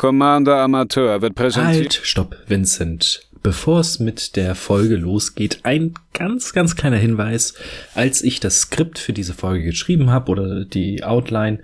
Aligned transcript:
Commander 0.00 0.62
Amateur 0.62 1.20
wird 1.20 1.34
präsentiert. 1.34 1.92
Halt, 1.92 2.00
stopp, 2.04 2.34
Vincent. 2.46 3.20
Bevor 3.42 3.80
es 3.80 3.98
mit 3.98 4.34
der 4.34 4.54
Folge 4.54 4.96
losgeht, 4.96 5.58
ein 5.64 5.92
ganz, 6.14 6.54
ganz 6.54 6.74
kleiner 6.74 6.96
Hinweis. 6.96 7.52
Als 7.94 8.22
ich 8.22 8.40
das 8.40 8.62
Skript 8.62 8.98
für 8.98 9.12
diese 9.12 9.34
Folge 9.34 9.62
geschrieben 9.62 10.08
habe 10.08 10.32
oder 10.32 10.64
die 10.64 11.04
Outline, 11.04 11.58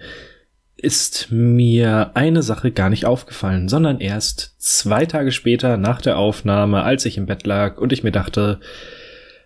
ist 0.77 1.29
mir 1.31 2.11
eine 2.13 2.43
Sache 2.43 2.73
gar 2.73 2.91
nicht 2.91 3.07
aufgefallen, 3.07 3.71
sondern 3.71 4.01
erst 4.01 4.55
zwei 4.59 5.07
Tage 5.07 5.33
später 5.33 5.79
nach 5.79 6.03
der 6.03 6.19
Aufnahme, 6.19 6.83
als 6.83 7.07
ich 7.07 7.17
im 7.17 7.25
Bett 7.25 7.47
lag 7.47 7.79
und 7.79 7.91
ich 7.91 8.03
mir 8.03 8.13
dachte, 8.13 8.61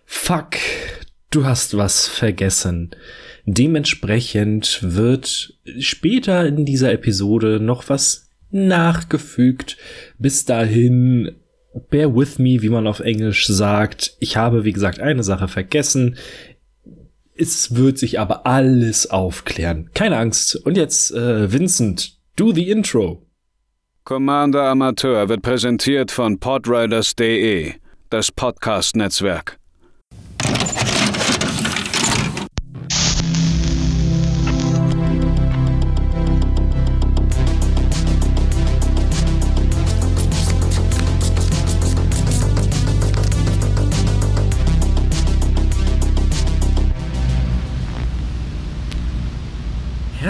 fuck, 0.03 0.57
du 1.29 1.45
hast 1.45 1.77
was 1.77 2.09
vergessen. 2.09 2.91
Dementsprechend 3.45 4.79
wird 4.81 5.53
später 5.79 6.45
in 6.45 6.65
dieser 6.65 6.91
Episode 6.91 7.61
noch 7.61 7.87
was 7.87 8.27
nachgefügt. 8.51 9.77
Bis 10.17 10.45
dahin, 10.45 11.35
bear 11.89 12.15
with 12.15 12.39
me, 12.39 12.61
wie 12.61 12.69
man 12.69 12.87
auf 12.87 12.99
Englisch 12.99 13.47
sagt. 13.47 14.15
Ich 14.19 14.37
habe, 14.37 14.63
wie 14.63 14.73
gesagt, 14.73 14.99
eine 14.99 15.23
Sache 15.23 15.47
vergessen. 15.47 16.17
Es 17.35 17.75
wird 17.75 17.97
sich 17.97 18.19
aber 18.19 18.45
alles 18.45 19.09
aufklären. 19.09 19.89
Keine 19.93 20.17
Angst. 20.17 20.55
Und 20.55 20.77
jetzt, 20.77 21.11
äh, 21.11 21.51
Vincent, 21.51 22.17
do 22.35 22.53
the 22.53 22.69
intro. 22.69 23.25
Commander 24.03 24.63
Amateur 24.63 25.29
wird 25.29 25.41
präsentiert 25.43 26.11
von 26.11 26.39
podriders.de, 26.39 27.73
das 28.09 28.31
Podcast-Netzwerk. 28.31 29.60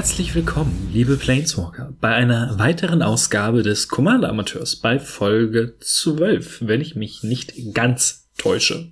Herzlich 0.02 0.34
willkommen, 0.34 0.90
liebe 0.92 1.16
Planeswalker, 1.16 1.94
bei 2.02 2.12
einer 2.16 2.58
weiteren 2.58 3.04
Ausgabe 3.04 3.62
des 3.62 3.88
Commander 3.88 4.30
Amateurs 4.30 4.76
bei 4.76 4.98
Folge 4.98 5.76
12, 5.80 6.64
wenn 6.66 6.82
ich 6.82 6.96
mich 6.96 7.22
nicht 7.22 7.54
ganz 7.76 8.28
täusche. 8.36 8.90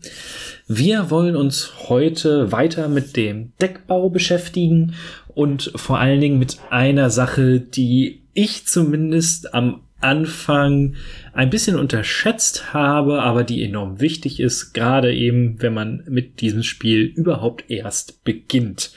Wir 0.68 1.10
wollen 1.10 1.36
uns 1.36 1.72
heute 1.90 2.52
weiter 2.52 2.88
mit 2.90 3.18
dem 3.18 3.54
Deckbau 3.60 4.12
beschäftigen 4.12 4.94
und 5.30 5.72
vor 5.76 5.98
allen 5.98 6.22
Dingen 6.22 6.38
mit 6.38 6.60
einer 6.70 7.10
Sache, 7.10 7.60
die 7.60 8.22
ich 8.36 8.68
zumindest 8.68 9.56
am 9.56 9.82
Anfang 10.02 10.94
ein 11.34 11.50
bisschen 11.50 11.80
unterschätzt 11.80 12.72
habe, 12.72 13.24
aber 13.24 13.44
die 13.44 13.64
enorm 13.64 14.00
wichtig 14.00 14.40
ist, 14.40 14.74
gerade 14.74 15.12
eben, 15.12 15.60
wenn 15.60 15.74
man 15.74 16.04
mit 16.08 16.40
diesem 16.42 16.62
Spiel 16.62 17.02
überhaupt 17.02 17.64
erst 17.68 18.24
beginnt. 18.24 18.92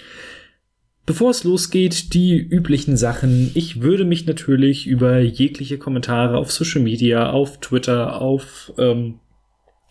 Bevor 1.12 1.28
es 1.28 1.44
losgeht, 1.44 2.14
die 2.14 2.38
üblichen 2.38 2.96
Sachen. 2.96 3.50
Ich 3.52 3.82
würde 3.82 4.06
mich 4.06 4.24
natürlich 4.24 4.86
über 4.86 5.18
jegliche 5.18 5.76
Kommentare 5.76 6.38
auf 6.38 6.50
Social 6.50 6.80
Media, 6.80 7.28
auf 7.28 7.60
Twitter, 7.60 8.18
auf 8.22 8.72
ähm, 8.78 9.16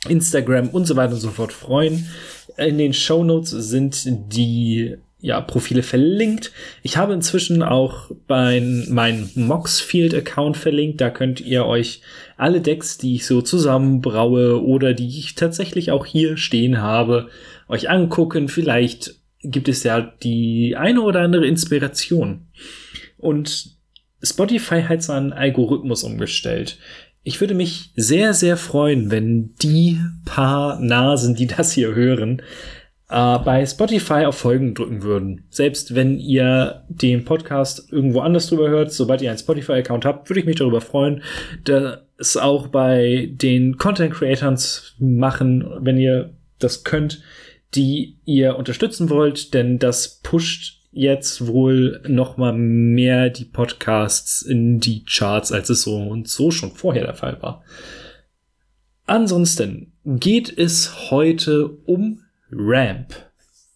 Instagram 0.09 0.69
und 0.69 0.87
so 0.87 0.95
weiter 0.95 1.13
und 1.13 1.19
so 1.19 1.29
fort 1.29 1.53
freuen. 1.53 2.07
In 2.57 2.79
den 2.79 2.91
Show 2.93 3.23
Notes 3.23 3.51
sind 3.51 4.03
die 4.33 4.95
ja, 5.19 5.39
Profile 5.41 5.83
verlinkt. 5.83 6.51
Ich 6.81 6.97
habe 6.97 7.13
inzwischen 7.13 7.61
auch 7.61 8.09
bei 8.25 8.59
meinem 8.89 9.29
Moxfield-Account 9.35 10.57
verlinkt. 10.57 11.01
Da 11.01 11.11
könnt 11.11 11.39
ihr 11.39 11.67
euch 11.67 12.01
alle 12.35 12.61
Decks, 12.61 12.97
die 12.97 13.13
ich 13.13 13.27
so 13.27 13.43
zusammenbraue 13.43 14.59
oder 14.63 14.95
die 14.95 15.19
ich 15.19 15.35
tatsächlich 15.35 15.91
auch 15.91 16.07
hier 16.07 16.35
stehen 16.37 16.81
habe, 16.81 17.29
euch 17.67 17.91
angucken. 17.91 18.47
Vielleicht 18.47 19.20
gibt 19.43 19.67
es 19.67 19.83
ja 19.83 20.01
die 20.01 20.75
eine 20.77 21.01
oder 21.01 21.21
andere 21.21 21.47
Inspiration. 21.47 22.47
Und 23.17 23.77
Spotify 24.23 24.83
hat 24.83 25.03
seinen 25.03 25.33
Algorithmus 25.33 26.03
umgestellt. 26.03 26.77
Ich 27.23 27.39
würde 27.39 27.53
mich 27.53 27.91
sehr, 27.95 28.33
sehr 28.33 28.57
freuen, 28.57 29.11
wenn 29.11 29.53
die 29.61 29.99
paar 30.25 30.79
Nasen, 30.79 31.35
die 31.35 31.47
das 31.47 31.71
hier 31.71 31.93
hören, 31.93 32.41
äh, 33.09 33.37
bei 33.39 33.65
Spotify 33.65 34.25
auf 34.25 34.37
Folgen 34.37 34.73
drücken 34.73 35.03
würden. 35.03 35.45
Selbst 35.49 35.93
wenn 35.93 36.17
ihr 36.17 36.83
den 36.87 37.25
Podcast 37.25 37.91
irgendwo 37.91 38.21
anders 38.21 38.47
drüber 38.47 38.69
hört, 38.69 38.91
sobald 38.91 39.21
ihr 39.21 39.29
einen 39.29 39.39
Spotify-Account 39.39 40.05
habt, 40.05 40.29
würde 40.29 40.39
ich 40.39 40.45
mich 40.45 40.55
darüber 40.55 40.81
freuen, 40.81 41.21
das 41.63 42.37
auch 42.37 42.67
bei 42.67 43.29
den 43.33 43.77
Content 43.77 44.13
Creators 44.13 44.95
machen, 44.97 45.65
wenn 45.79 45.97
ihr 45.97 46.33
das 46.57 46.83
könnt 46.83 47.21
die 47.75 48.17
ihr 48.25 48.57
unterstützen 48.57 49.09
wollt, 49.09 49.53
denn 49.53 49.79
das 49.79 50.19
pusht 50.21 50.81
jetzt 50.91 51.47
wohl 51.47 52.01
noch 52.07 52.37
mal 52.37 52.53
mehr 52.53 53.29
die 53.29 53.45
Podcasts 53.45 54.41
in 54.41 54.79
die 54.79 55.05
Charts, 55.05 55.51
als 55.51 55.69
es 55.69 55.83
so 55.83 55.97
und 55.97 56.27
so 56.27 56.51
schon 56.51 56.71
vorher 56.71 57.05
der 57.05 57.15
Fall 57.15 57.41
war. 57.41 57.63
Ansonsten 59.05 59.93
geht 60.05 60.57
es 60.57 61.11
heute 61.11 61.69
um 61.85 62.21
Ramp. 62.51 63.13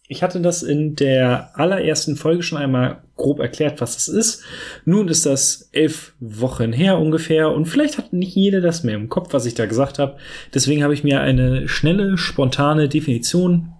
Ich 0.08 0.22
hatte 0.22 0.40
das 0.40 0.62
in 0.62 0.94
der 0.94 1.50
allerersten 1.58 2.16
Folge 2.16 2.42
schon 2.42 2.58
einmal 2.58 3.02
grob 3.16 3.40
erklärt, 3.40 3.80
was 3.80 3.94
das 3.94 4.08
ist. 4.08 4.44
Nun 4.84 5.08
ist 5.08 5.26
das 5.26 5.68
elf 5.72 6.14
Wochen 6.20 6.72
her 6.72 6.98
ungefähr 6.98 7.50
und 7.50 7.66
vielleicht 7.66 7.98
hat 7.98 8.12
nicht 8.12 8.34
jeder 8.36 8.60
das 8.60 8.84
mehr 8.84 8.94
im 8.94 9.08
Kopf, 9.08 9.32
was 9.32 9.46
ich 9.46 9.54
da 9.54 9.66
gesagt 9.66 9.98
habe. 9.98 10.16
Deswegen 10.54 10.84
habe 10.84 10.94
ich 10.94 11.02
mir 11.02 11.22
eine 11.22 11.66
schnelle, 11.66 12.18
spontane 12.18 12.88
Definition 12.88 13.72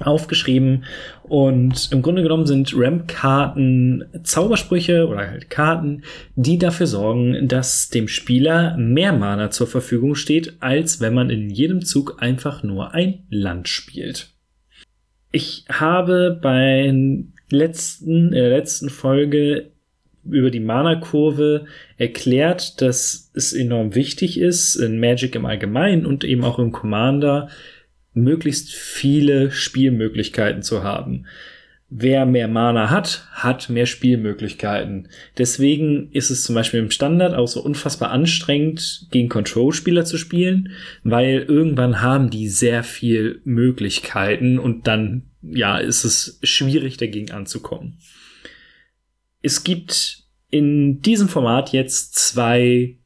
aufgeschrieben 0.00 0.84
und 1.22 1.90
im 1.92 2.02
Grunde 2.02 2.22
genommen 2.22 2.46
sind 2.46 2.72
Ramp-Karten 2.76 4.04
Zaubersprüche 4.22 5.06
oder 5.06 5.30
halt 5.30 5.50
Karten, 5.50 6.02
die 6.36 6.58
dafür 6.58 6.86
sorgen, 6.86 7.48
dass 7.48 7.88
dem 7.88 8.08
Spieler 8.08 8.76
mehr 8.76 9.12
Mana 9.12 9.50
zur 9.50 9.66
Verfügung 9.66 10.14
steht, 10.14 10.56
als 10.60 11.00
wenn 11.00 11.14
man 11.14 11.30
in 11.30 11.50
jedem 11.50 11.84
Zug 11.84 12.16
einfach 12.18 12.62
nur 12.62 12.92
ein 12.92 13.24
Land 13.30 13.68
spielt. 13.68 14.30
Ich 15.32 15.64
habe 15.68 16.38
bei 16.40 16.92
letzten, 17.50 18.32
äh, 18.32 18.48
letzten 18.48 18.90
Folge 18.90 19.70
über 20.28 20.50
die 20.50 20.60
Mana-Kurve 20.60 21.66
erklärt, 21.98 22.80
dass 22.80 23.30
es 23.34 23.52
enorm 23.52 23.94
wichtig 23.94 24.40
ist, 24.40 24.76
in 24.76 24.98
Magic 24.98 25.34
im 25.34 25.46
Allgemeinen 25.46 26.06
und 26.06 26.24
eben 26.24 26.44
auch 26.44 26.58
im 26.58 26.72
Commander, 26.72 27.48
möglichst 28.14 28.72
viele 28.72 29.50
Spielmöglichkeiten 29.50 30.62
zu 30.62 30.82
haben. 30.82 31.26
Wer 31.90 32.26
mehr 32.26 32.48
Mana 32.48 32.90
hat, 32.90 33.28
hat 33.30 33.68
mehr 33.68 33.86
Spielmöglichkeiten. 33.86 35.08
Deswegen 35.38 36.10
ist 36.12 36.30
es 36.30 36.42
zum 36.42 36.54
Beispiel 36.54 36.80
im 36.80 36.90
Standard 36.90 37.34
auch 37.34 37.46
so 37.46 37.62
unfassbar 37.62 38.10
anstrengend, 38.10 39.06
gegen 39.10 39.28
Control-Spieler 39.28 40.04
zu 40.04 40.16
spielen, 40.16 40.72
weil 41.02 41.44
irgendwann 41.46 42.00
haben 42.00 42.30
die 42.30 42.48
sehr 42.48 42.82
viel 42.82 43.42
Möglichkeiten 43.44 44.58
und 44.58 44.86
dann, 44.86 45.30
ja, 45.42 45.78
ist 45.78 46.04
es 46.04 46.40
schwierig 46.42 46.96
dagegen 46.96 47.30
anzukommen. 47.30 47.98
Es 49.42 49.62
gibt 49.62 50.24
in 50.50 51.00
diesem 51.02 51.28
Format 51.28 51.72
jetzt 51.72 52.14
zwei, 52.16 52.96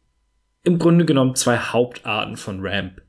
im 0.64 0.78
Grunde 0.78 1.04
genommen 1.04 1.34
zwei 1.34 1.58
Hauptarten 1.58 2.36
von 2.36 2.60
Ramp 2.60 3.02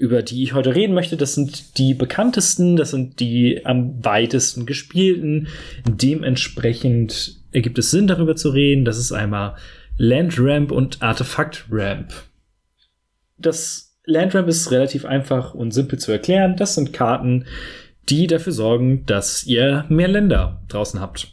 über 0.00 0.22
die 0.22 0.42
ich 0.42 0.54
heute 0.54 0.74
reden 0.74 0.94
möchte. 0.94 1.18
Das 1.18 1.34
sind 1.34 1.76
die 1.76 1.92
bekanntesten, 1.92 2.76
das 2.76 2.90
sind 2.90 3.20
die 3.20 3.66
am 3.66 4.02
weitesten 4.02 4.64
gespielten. 4.64 5.48
Dementsprechend 5.86 7.36
ergibt 7.52 7.78
es 7.78 7.90
Sinn, 7.90 8.06
darüber 8.06 8.34
zu 8.34 8.48
reden. 8.48 8.86
Das 8.86 8.96
ist 8.96 9.12
einmal 9.12 9.56
Land 9.98 10.36
Ramp 10.38 10.72
und 10.72 11.02
Artefakt 11.02 11.66
Ramp. 11.70 12.14
Das 13.36 13.94
Land 14.06 14.34
Ramp 14.34 14.48
ist 14.48 14.70
relativ 14.70 15.04
einfach 15.04 15.52
und 15.52 15.72
simpel 15.72 15.98
zu 15.98 16.12
erklären. 16.12 16.56
Das 16.56 16.74
sind 16.74 16.94
Karten, 16.94 17.44
die 18.08 18.26
dafür 18.26 18.54
sorgen, 18.54 19.04
dass 19.04 19.44
ihr 19.44 19.84
mehr 19.90 20.08
Länder 20.08 20.62
draußen 20.68 20.98
habt. 20.98 21.28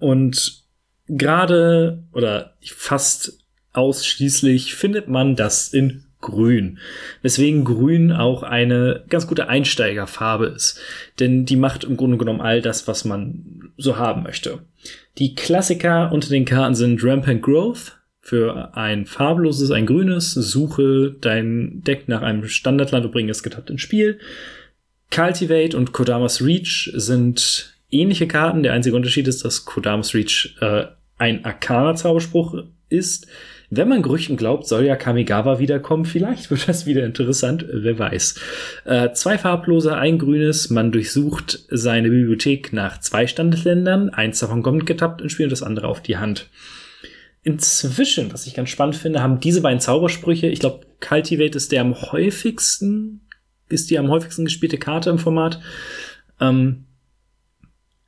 Und 0.00 0.64
gerade 1.06 2.02
oder 2.12 2.56
fast 2.62 3.38
ausschließlich 3.72 4.74
findet 4.74 5.06
man 5.06 5.36
das 5.36 5.68
in 5.68 6.06
grün. 6.20 6.78
Weswegen 7.22 7.64
grün 7.64 8.12
auch 8.12 8.42
eine 8.42 9.04
ganz 9.08 9.26
gute 9.26 9.48
Einsteigerfarbe 9.48 10.46
ist. 10.46 10.80
Denn 11.18 11.46
die 11.46 11.56
macht 11.56 11.84
im 11.84 11.96
Grunde 11.96 12.18
genommen 12.18 12.40
all 12.40 12.60
das, 12.62 12.86
was 12.86 13.04
man 13.04 13.72
so 13.76 13.96
haben 13.96 14.22
möchte. 14.22 14.60
Die 15.18 15.34
Klassiker 15.34 16.12
unter 16.12 16.28
den 16.28 16.44
Karten 16.44 16.74
sind 16.74 17.02
Rampant 17.02 17.42
Growth. 17.42 17.96
Für 18.22 18.76
ein 18.76 19.06
farbloses, 19.06 19.70
ein 19.70 19.86
grünes. 19.86 20.32
Suche 20.32 21.16
dein 21.20 21.82
Deck 21.82 22.06
nach 22.08 22.22
einem 22.22 22.46
Standardland 22.46 23.06
und 23.06 23.12
bringe 23.12 23.30
es 23.30 23.42
getappt 23.42 23.70
ins 23.70 23.80
Spiel. 23.80 24.18
Cultivate 25.10 25.76
und 25.76 25.92
Kodamas 25.92 26.44
Reach 26.44 26.92
sind 26.94 27.74
ähnliche 27.90 28.28
Karten. 28.28 28.62
Der 28.62 28.74
einzige 28.74 28.94
Unterschied 28.94 29.26
ist, 29.26 29.44
dass 29.44 29.64
Kodamas 29.64 30.14
Reach 30.14 30.54
äh, 30.60 30.84
ein 31.18 31.44
Arcana-Zauberspruch 31.44 32.64
ist 32.88 33.26
Wenn 33.72 33.88
man 33.88 34.02
Gerüchten 34.02 34.36
glaubt, 34.36 34.66
soll 34.66 34.84
ja 34.84 34.96
Kamigawa 34.96 35.60
wiederkommen. 35.60 36.04
Vielleicht 36.04 36.50
wird 36.50 36.68
das 36.68 36.86
wieder 36.86 37.06
interessant, 37.06 37.64
wer 37.72 37.96
weiß. 37.96 38.34
Äh, 38.84 39.12
zwei 39.12 39.38
farblose, 39.38 39.96
ein 39.96 40.18
grünes. 40.18 40.70
Man 40.70 40.90
durchsucht 40.90 41.66
seine 41.70 42.10
Bibliothek 42.10 42.72
nach 42.72 42.98
zwei 42.98 43.28
Standesländern. 43.28 44.10
Eins 44.10 44.40
davon 44.40 44.64
kommt 44.64 44.86
getappt 44.86 45.20
ins 45.20 45.30
Spiel 45.30 45.46
und 45.46 45.52
das 45.52 45.62
andere 45.62 45.86
auf 45.86 46.02
die 46.02 46.16
Hand. 46.16 46.50
Inzwischen, 47.44 48.32
was 48.32 48.48
ich 48.48 48.54
ganz 48.54 48.70
spannend 48.70 48.96
finde, 48.96 49.22
haben 49.22 49.38
diese 49.38 49.60
beiden 49.62 49.80
Zaubersprüche, 49.80 50.48
ich 50.48 50.58
glaube, 50.58 50.84
Cultivate 51.00 51.56
ist 51.56 51.70
der 51.70 51.82
am 51.82 51.94
häufigsten, 51.94 53.20
ist 53.68 53.88
die 53.90 53.98
am 53.98 54.10
häufigsten 54.10 54.44
gespielte 54.44 54.78
Karte 54.78 55.10
im 55.10 55.18
Format, 55.18 55.60
ähm, 56.40 56.86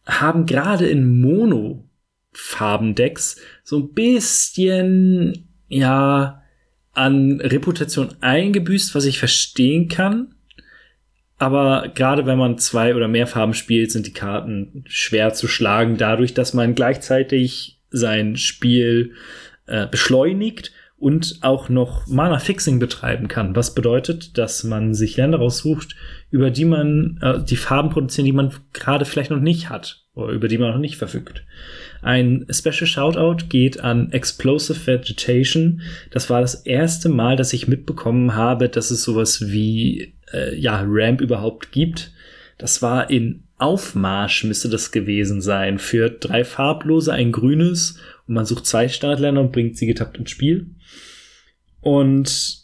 haben 0.05 0.45
gerade 0.45 0.89
in 0.89 1.21
Mono-Farbendecks 1.21 3.37
so 3.63 3.79
ein 3.79 3.95
bisschen, 3.95 5.52
ja, 5.73 6.43
an 6.93 7.41
Reputation 7.41 8.15
eingebüßt, 8.21 8.95
was 8.95 9.07
ich 9.07 9.19
verstehen 9.19 9.89
kann. 9.89 10.35
Aber 11.39 11.89
gerade 11.95 12.27
wenn 12.27 12.39
man 12.39 12.59
zwei 12.59 12.95
oder 12.95 13.09
mehr 13.09 13.27
Farben 13.27 13.55
spielt, 13.55 13.91
sind 13.91 14.07
die 14.07 14.13
Karten 14.13 14.85
schwer 14.87 15.33
zu 15.33 15.49
schlagen, 15.49 15.97
dadurch, 15.97 16.35
dass 16.35 16.55
man 16.55 16.75
gleichzeitig 16.75 17.81
sein 17.91 18.37
Spiel 18.37 19.15
äh, 19.67 19.87
beschleunigt 19.87 20.73
und 20.99 21.39
auch 21.41 21.69
noch 21.69 22.07
Mana-Fixing 22.07 22.79
betreiben 22.79 23.27
kann. 23.27 23.57
Was 23.57 23.75
bedeutet, 23.75 24.39
dass 24.39 24.63
man 24.63 24.95
sich 24.95 25.17
Länder 25.17 25.39
raussucht, 25.39 25.97
über 26.31 26.51
die 26.51 26.65
man 26.65 27.19
äh, 27.23 27.43
die 27.43 27.57
Farben 27.57 27.91
produzieren, 27.91 28.27
die 28.27 28.33
man 28.33 28.53
gerade 28.73 29.05
vielleicht 29.05 29.31
noch 29.31 29.41
nicht 29.41 29.69
hat 29.69 30.02
über 30.15 30.49
die 30.49 30.59
man 30.59 30.71
noch 30.73 30.79
nicht 30.79 30.97
verfügt. 30.97 31.45
Ein 32.03 32.47
Special 32.51 32.87
Shoutout 32.87 33.47
geht 33.49 33.81
an 33.81 34.13
Explosive 34.13 34.87
Vegetation. 34.87 35.81
Das 36.11 36.29
war 36.29 36.41
das 36.41 36.55
erste 36.55 37.09
Mal, 37.09 37.37
dass 37.37 37.53
ich 37.53 37.69
mitbekommen 37.69 38.35
habe, 38.35 38.69
dass 38.69 38.91
es 38.91 39.03
sowas 39.03 39.51
wie 39.51 40.15
äh, 40.33 40.55
ja 40.55 40.85
Ramp 40.87 41.21
überhaupt 41.21 41.73
gibt. 41.73 42.13
Das 42.59 42.83
war 42.83 43.09
in 43.11 43.45
Aufmarsch 43.57 44.45
müsste 44.45 44.69
das 44.69 44.91
gewesen 44.91 45.41
sein. 45.41 45.79
Für 45.79 46.11
drei 46.11 46.45
farblose, 46.45 47.13
ein 47.13 47.33
grünes 47.33 47.99
und 48.27 48.35
man 48.35 48.45
sucht 48.45 48.67
zwei 48.67 48.89
Startländer 48.89 49.41
und 49.41 49.53
bringt 49.53 49.79
sie 49.79 49.87
getappt 49.87 50.19
ins 50.19 50.31
Spiel. 50.31 50.67
Und 51.81 52.62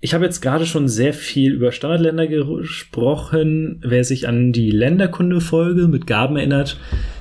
ich 0.00 0.14
habe 0.14 0.24
jetzt 0.24 0.40
gerade 0.40 0.64
schon 0.64 0.88
sehr 0.88 1.12
viel 1.12 1.52
über 1.52 1.72
Standardländer 1.72 2.26
gesprochen. 2.26 3.80
Wer 3.84 4.02
sich 4.04 4.26
an 4.26 4.52
die 4.52 4.70
Länderkunde-Folge 4.70 5.88
mit 5.88 6.06
Gaben 6.06 6.36
erinnert, 6.36 6.78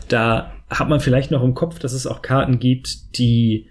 da 0.08 0.54
hat 0.70 0.88
man 0.88 1.02
vielleicht 1.02 1.30
noch 1.32 1.44
im 1.44 1.56
Kopf, 1.56 1.80
dass 1.80 1.94
es 1.94 2.08
auch 2.08 2.22
Karten 2.22 2.60
gibt, 2.60 3.18
die 3.18 3.68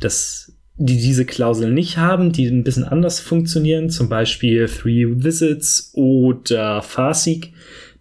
das, 0.00 0.56
die 0.76 0.96
diese 0.96 1.24
Klausel 1.24 1.72
nicht 1.72 1.98
haben, 1.98 2.30
die 2.30 2.46
ein 2.46 2.62
bisschen 2.62 2.84
anders 2.84 3.18
funktionieren. 3.18 3.90
Zum 3.90 4.08
Beispiel 4.08 4.66
Three 4.68 5.06
Visits 5.08 5.90
oder 5.94 6.82
Farseek 6.82 7.52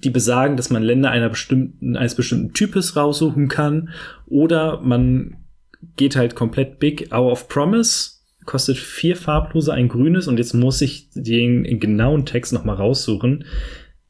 die 0.03 0.09
besagen, 0.09 0.57
dass 0.57 0.69
man 0.69 0.83
Länder 0.83 1.11
einer 1.11 1.29
bestimmten, 1.29 1.95
eines 1.95 2.15
bestimmten 2.15 2.53
Types 2.53 2.95
raussuchen 2.95 3.47
kann. 3.47 3.89
Oder 4.27 4.81
man 4.81 5.37
geht 5.95 6.15
halt 6.15 6.35
komplett 6.35 6.79
big. 6.79 7.09
Hour 7.11 7.31
of 7.31 7.47
Promise 7.47 8.20
kostet 8.45 8.77
vier 8.77 9.15
farblose, 9.15 9.73
ein 9.73 9.87
grünes 9.87 10.27
und 10.27 10.37
jetzt 10.37 10.53
muss 10.53 10.81
ich 10.81 11.07
den 11.13 11.79
genauen 11.79 12.25
Text 12.25 12.53
nochmal 12.53 12.75
raussuchen. 12.75 13.45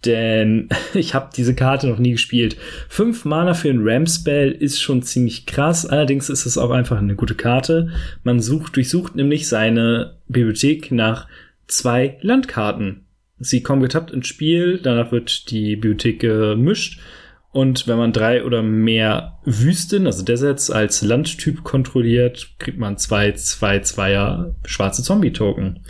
Denn 0.06 0.70
ich 0.94 1.14
habe 1.14 1.30
diese 1.36 1.56
Karte 1.56 1.88
noch 1.88 2.00
nie 2.00 2.12
gespielt. 2.12 2.58
Fünf 2.90 3.26
Mana 3.26 3.54
für 3.54 3.70
ein 3.70 3.82
Ram-Spell 3.82 4.52
ist 4.52 4.82
schon 4.82 5.04
ziemlich 5.04 5.46
krass. 5.46 5.86
Allerdings 5.86 6.30
ist 6.30 6.46
es 6.46 6.58
auch 6.58 6.72
einfach 6.72 6.98
eine 6.98 7.16
gute 7.16 7.36
Karte. 7.36 7.90
Man 8.24 8.40
sucht, 8.40 8.76
durchsucht 8.76 9.16
nämlich 9.16 9.48
seine 9.48 10.16
Bibliothek 10.28 10.92
nach 10.92 11.28
zwei 11.68 12.18
Landkarten. 12.22 13.06
Sie 13.40 13.64
kommen 13.64 13.82
getappt 13.82 14.12
ins 14.12 14.28
Spiel, 14.28 14.80
danach 14.82 15.12
wird 15.12 15.50
die 15.50 15.76
Bibliothek 15.76 16.20
gemischt. 16.20 17.00
Und 17.52 17.88
wenn 17.88 17.98
man 17.98 18.14
drei 18.14 18.46
oder 18.46 18.64
mehr 18.64 19.40
Wüsten, 19.44 20.08
also 20.08 20.24
Deserts, 20.24 20.72
als 20.72 21.02
Landtyp 21.02 21.64
kontrolliert, 21.64 22.56
kriegt 22.60 22.78
man 22.78 22.98
zwei, 22.98 23.34
zwei, 23.34 23.80
zweier 23.80 24.56
schwarze 24.66 25.04
Zombie-Token. 25.04 25.82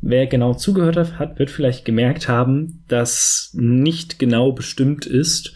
Wer 0.00 0.26
genau 0.26 0.54
zugehört 0.54 1.18
hat, 1.18 1.38
wird 1.38 1.50
vielleicht 1.50 1.84
gemerkt 1.84 2.28
haben, 2.28 2.84
dass 2.88 3.50
nicht 3.54 4.18
genau 4.18 4.52
bestimmt 4.52 5.06
ist, 5.06 5.54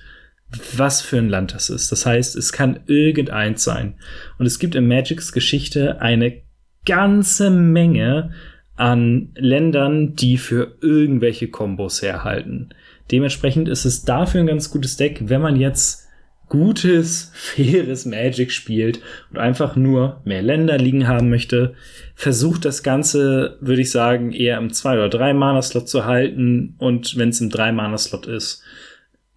was 0.77 1.01
für 1.01 1.19
ein 1.19 1.29
Land 1.29 1.55
das 1.55 1.71
ist. 1.71 1.91
Das 1.93 2.07
heißt, 2.07 2.37
es 2.37 2.53
kann 2.53 2.81
irgendeins 2.87 3.65
sein. 3.65 3.95
Und 4.39 4.47
es 4.47 4.59
gibt 4.59 4.75
in 4.75 4.89
Magics 4.89 5.33
Geschichte 5.33 6.01
eine 6.01 6.43
ganze 6.85 7.51
Menge 7.51 8.33
an 8.77 9.31
Ländern, 9.35 10.15
die 10.15 10.39
für 10.39 10.77
irgendwelche 10.81 11.49
Kombos 11.49 12.01
herhalten. 12.01 12.71
Dementsprechend 13.11 13.69
ist 13.69 13.85
es 13.85 14.05
dafür 14.05 14.41
ein 14.41 14.47
ganz 14.47 14.71
gutes 14.71 14.97
Deck, 14.97 15.23
wenn 15.25 15.41
man 15.41 15.57
jetzt 15.57 16.07
gutes, 16.49 17.31
faires 17.35 18.05
Magic 18.05 18.53
spielt 18.53 19.01
und 19.31 19.39
einfach 19.39 19.77
nur 19.77 20.21
mehr 20.25 20.43
Länder 20.43 20.77
liegen 20.77 21.09
haben 21.09 21.31
möchte. 21.31 21.75
Versucht 22.15 22.67
das 22.67 22.83
Ganze, 22.83 23.57
würde 23.61 23.81
ich 23.81 23.91
sagen, 23.91 24.33
eher 24.33 24.59
im 24.59 24.73
2 24.73 24.95
oder 24.95 25.09
3 25.09 25.33
Mana-Slot 25.33 25.89
zu 25.89 26.05
halten. 26.05 26.75
Und 26.79 27.17
wenn 27.17 27.31
es 27.31 27.41
im 27.41 27.51
3 27.51 27.73
Mana-Slot 27.73 28.27
ist, 28.27 28.63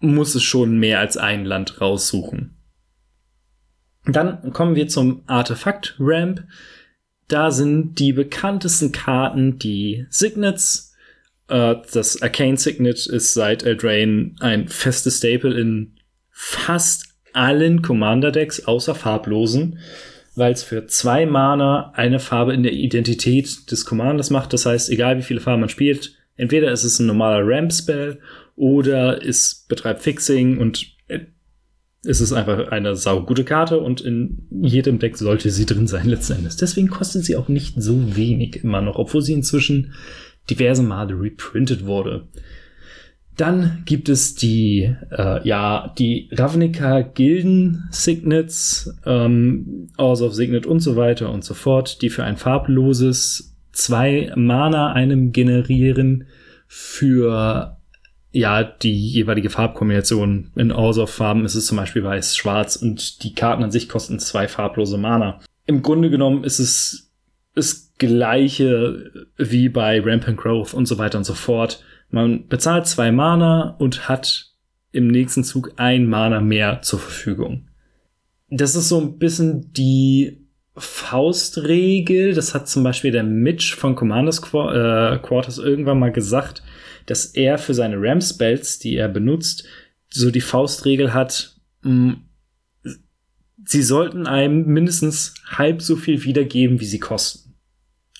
muss 0.00 0.34
es 0.34 0.42
schon 0.42 0.78
mehr 0.78 1.00
als 1.00 1.16
ein 1.16 1.44
Land 1.46 1.80
raussuchen. 1.80 2.56
Dann 4.06 4.52
kommen 4.52 4.76
wir 4.76 4.88
zum 4.88 5.22
Artefakt-Ramp. 5.26 6.44
Da 7.28 7.50
sind 7.50 7.98
die 7.98 8.12
bekanntesten 8.12 8.92
Karten 8.92 9.58
die 9.58 10.04
Signets. 10.10 10.93
Äh, 11.48 11.76
das 11.92 12.20
Arcane 12.22 12.56
Signet 12.56 13.06
ist 13.06 13.34
seit 13.34 13.62
Eldraine 13.62 14.34
ein 14.40 14.68
festes 14.68 15.18
Staple 15.18 15.58
in 15.58 15.94
fast 16.30 17.06
allen 17.32 17.82
Commander-Decks 17.82 18.66
außer 18.66 18.94
farblosen, 18.94 19.78
weil 20.36 20.52
es 20.52 20.62
für 20.62 20.86
zwei 20.86 21.26
Mana 21.26 21.92
eine 21.94 22.18
Farbe 22.18 22.54
in 22.54 22.62
der 22.62 22.72
Identität 22.72 23.70
des 23.70 23.84
Commanders 23.84 24.30
macht. 24.30 24.52
Das 24.52 24.66
heißt, 24.66 24.90
egal 24.90 25.18
wie 25.18 25.22
viele 25.22 25.40
Farben 25.40 25.60
man 25.60 25.68
spielt, 25.68 26.14
entweder 26.36 26.72
ist 26.72 26.84
es 26.84 26.98
ein 26.98 27.06
normaler 27.06 27.42
Ramp-Spell 27.44 28.20
oder 28.56 29.24
es 29.24 29.66
betreibt 29.68 30.02
Fixing 30.02 30.58
und 30.58 30.94
ist 32.04 32.20
es 32.20 32.32
einfach 32.32 32.68
eine 32.68 32.96
saugute 32.96 33.44
Karte 33.44 33.80
und 33.80 34.00
in 34.02 34.46
jedem 34.50 34.98
Deck 34.98 35.16
sollte 35.16 35.50
sie 35.50 35.64
drin 35.64 35.86
sein 35.86 36.06
letzten 36.06 36.34
Endes. 36.34 36.56
Deswegen 36.56 36.88
kostet 36.88 37.24
sie 37.24 37.36
auch 37.36 37.48
nicht 37.48 37.80
so 37.80 38.14
wenig 38.16 38.62
immer 38.62 38.82
noch, 38.82 38.96
obwohl 38.96 39.22
sie 39.22 39.32
inzwischen 39.32 39.94
diverse 40.50 40.82
Male 40.82 41.18
reprintet 41.18 41.86
wurde. 41.86 42.26
Dann 43.36 43.82
gibt 43.84 44.08
es 44.08 44.36
die, 44.36 44.94
äh, 45.10 45.46
ja, 45.46 45.92
die 45.98 46.28
Ravnica 46.32 47.00
Gilden 47.00 47.88
Signets, 47.90 48.94
ähm, 49.04 49.88
Hours 49.98 50.22
of 50.22 50.34
Signet 50.34 50.66
und 50.66 50.80
so 50.80 50.94
weiter 50.94 51.32
und 51.32 51.44
so 51.44 51.54
fort, 51.54 52.00
die 52.02 52.10
für 52.10 52.22
ein 52.22 52.36
farbloses 52.36 53.56
zwei 53.72 54.32
Mana 54.36 54.92
einem 54.92 55.32
generieren 55.32 56.26
für 56.68 57.76
ja, 58.30 58.62
die 58.64 58.94
jeweilige 58.94 59.50
Farbkombination. 59.50 60.50
In 60.56 60.72
Hours 60.72 60.98
of 60.98 61.10
Farben 61.10 61.44
ist 61.44 61.54
es 61.54 61.66
zum 61.66 61.76
Beispiel 61.76 62.02
weiß-schwarz 62.02 62.76
und 62.76 63.22
die 63.22 63.34
Karten 63.34 63.62
an 63.62 63.70
sich 63.70 63.88
kosten 63.88 64.18
zwei 64.18 64.48
farblose 64.48 64.98
Mana. 64.98 65.40
Im 65.66 65.82
Grunde 65.82 66.10
genommen 66.10 66.44
ist 66.44 66.58
es 66.58 67.03
das 67.54 67.92
gleiche 67.98 69.26
wie 69.36 69.68
bei 69.68 70.00
Rampant 70.00 70.36
Growth 70.36 70.74
und 70.74 70.86
so 70.86 70.98
weiter 70.98 71.18
und 71.18 71.24
so 71.24 71.34
fort. 71.34 71.82
Man 72.10 72.48
bezahlt 72.48 72.86
zwei 72.86 73.12
Mana 73.12 73.76
und 73.78 74.08
hat 74.08 74.50
im 74.92 75.08
nächsten 75.08 75.44
Zug 75.44 75.72
ein 75.76 76.06
Mana 76.06 76.40
mehr 76.40 76.82
zur 76.82 76.98
Verfügung. 76.98 77.68
Das 78.50 78.74
ist 78.74 78.88
so 78.88 79.00
ein 79.00 79.18
bisschen 79.18 79.72
die 79.72 80.46
Faustregel. 80.76 82.34
Das 82.34 82.54
hat 82.54 82.68
zum 82.68 82.82
Beispiel 82.82 83.10
der 83.10 83.24
Mitch 83.24 83.76
von 83.76 83.94
Commanders 83.94 84.38
äh, 84.38 85.18
Quarters 85.18 85.58
irgendwann 85.58 85.98
mal 85.98 86.12
gesagt 86.12 86.62
dass 87.06 87.26
er 87.26 87.58
für 87.58 87.74
seine 87.74 87.96
Ram-Spells, 87.98 88.78
die 88.78 88.96
er 88.96 89.08
benutzt, 89.08 89.64
so 90.10 90.30
die 90.30 90.40
Faustregel 90.40 91.12
hat, 91.12 91.56
mh, 91.82 92.12
mm, 92.12 92.24
sie 93.66 93.82
sollten 93.82 94.26
einem 94.26 94.66
mindestens 94.66 95.34
halb 95.46 95.80
so 95.80 95.96
viel 95.96 96.24
wiedergeben, 96.24 96.80
wie 96.80 96.84
sie 96.84 97.00
kosten. 97.00 97.43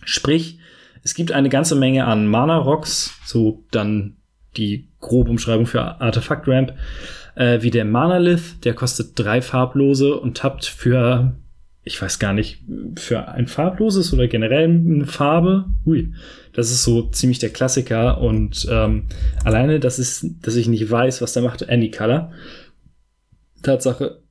Sprich, 0.04 0.58
es 1.02 1.14
gibt 1.14 1.32
eine 1.32 1.48
ganze 1.48 1.74
Menge 1.74 2.06
an 2.06 2.26
Mana-Rocks, 2.26 3.18
so 3.24 3.64
dann 3.70 4.16
die 4.56 4.88
grobe 5.00 5.30
Umschreibung 5.30 5.66
für 5.66 6.00
Artefakt-Ramp, 6.00 6.74
äh, 7.34 7.60
wie 7.62 7.70
der 7.70 7.84
Mana-Lith, 7.84 8.60
der 8.60 8.74
kostet 8.74 9.18
drei 9.18 9.42
farblose 9.42 10.14
und 10.14 10.36
tappt 10.36 10.64
für 10.64 11.34
ich 11.84 12.00
weiß 12.00 12.18
gar 12.18 12.32
nicht, 12.32 12.62
für 12.96 13.28
ein 13.28 13.46
farbloses 13.46 14.12
oder 14.14 14.26
generell 14.26 14.64
eine 14.64 15.04
Farbe, 15.06 15.66
hui, 15.84 16.14
das 16.54 16.70
ist 16.70 16.82
so 16.82 17.02
ziemlich 17.10 17.38
der 17.38 17.50
Klassiker 17.50 18.20
und 18.22 18.66
ähm, 18.70 19.08
alleine, 19.44 19.80
dass, 19.80 19.98
ist, 19.98 20.24
dass 20.40 20.56
ich 20.56 20.66
nicht 20.66 20.90
weiß, 20.90 21.20
was 21.20 21.34
der 21.34 21.42
macht, 21.42 21.68
Any 21.68 21.90
Color. 21.90 22.32
Tatsache, 23.62 24.22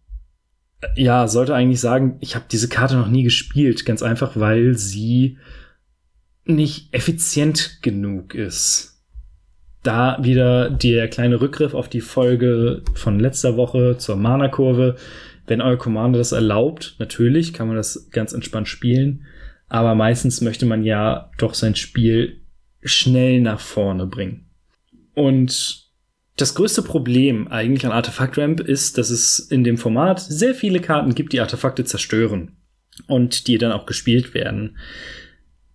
Ja, 0.95 1.27
sollte 1.27 1.53
eigentlich 1.53 1.79
sagen, 1.79 2.17
ich 2.21 2.35
habe 2.35 2.45
diese 2.51 2.69
Karte 2.69 2.95
noch 2.95 3.09
nie 3.09 3.23
gespielt, 3.23 3.85
ganz 3.85 4.01
einfach, 4.01 4.31
weil 4.35 4.75
sie 4.75 5.37
nicht 6.45 6.93
effizient 6.93 7.79
genug 7.81 8.35
ist. 8.35 9.01
Da 9.83 10.17
wieder 10.21 10.69
der 10.69 11.09
kleine 11.09 11.41
Rückgriff 11.41 11.73
auf 11.73 11.89
die 11.89 12.01
Folge 12.01 12.83
von 12.93 13.19
letzter 13.19 13.57
Woche 13.57 13.97
zur 13.97 14.15
Mana-Kurve. 14.15 14.95
Wenn 15.45 15.61
euer 15.61 15.77
Commander 15.77 16.19
das 16.19 16.31
erlaubt, 16.31 16.95
natürlich 16.99 17.53
kann 17.53 17.67
man 17.67 17.75
das 17.75 18.09
ganz 18.11 18.31
entspannt 18.31 18.69
spielen, 18.69 19.25
aber 19.67 19.93
meistens 19.93 20.39
möchte 20.39 20.65
man 20.65 20.83
ja 20.83 21.31
doch 21.37 21.53
sein 21.53 21.75
Spiel 21.75 22.41
schnell 22.81 23.41
nach 23.41 23.59
vorne 23.59 24.07
bringen. 24.07 24.49
Und 25.13 25.83
das 26.37 26.55
größte 26.55 26.81
Problem 26.81 27.47
eigentlich 27.49 27.85
an 27.85 27.91
Artefakt 27.91 28.37
Ramp 28.37 28.59
ist, 28.61 28.97
dass 28.97 29.09
es 29.09 29.39
in 29.39 29.63
dem 29.63 29.77
Format 29.77 30.19
sehr 30.19 30.55
viele 30.55 30.79
Karten 30.79 31.13
gibt, 31.13 31.33
die 31.33 31.41
Artefakte 31.41 31.83
zerstören 31.83 32.57
und 33.07 33.47
die 33.47 33.57
dann 33.57 33.71
auch 33.71 33.85
gespielt 33.85 34.33
werden. 34.33 34.77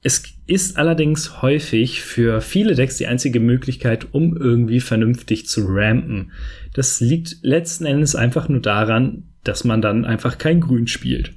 Es 0.03 0.23
ist 0.47 0.77
allerdings 0.77 1.43
häufig 1.43 2.03
für 2.03 2.41
viele 2.41 2.75
Decks 2.75 2.99
die 2.99 3.07
einzige 3.07 3.41
Möglichkeit, 3.41 4.09
um 4.13 4.37
irgendwie 4.37 4.81
vernünftig 4.81 5.49
zu 5.49 5.67
rampen. 5.67 6.33
Das 6.73 7.01
liegt 7.01 7.39
letzten 7.43 7.85
Endes 7.85 8.15
einfach 8.15 8.49
nur 8.49 8.61
daran, 8.61 9.25
dass 9.43 9.65
man 9.65 9.83
dann 9.83 10.05
einfach 10.05 10.39
kein 10.39 10.61
Grün 10.61 10.87
spielt. 10.87 11.33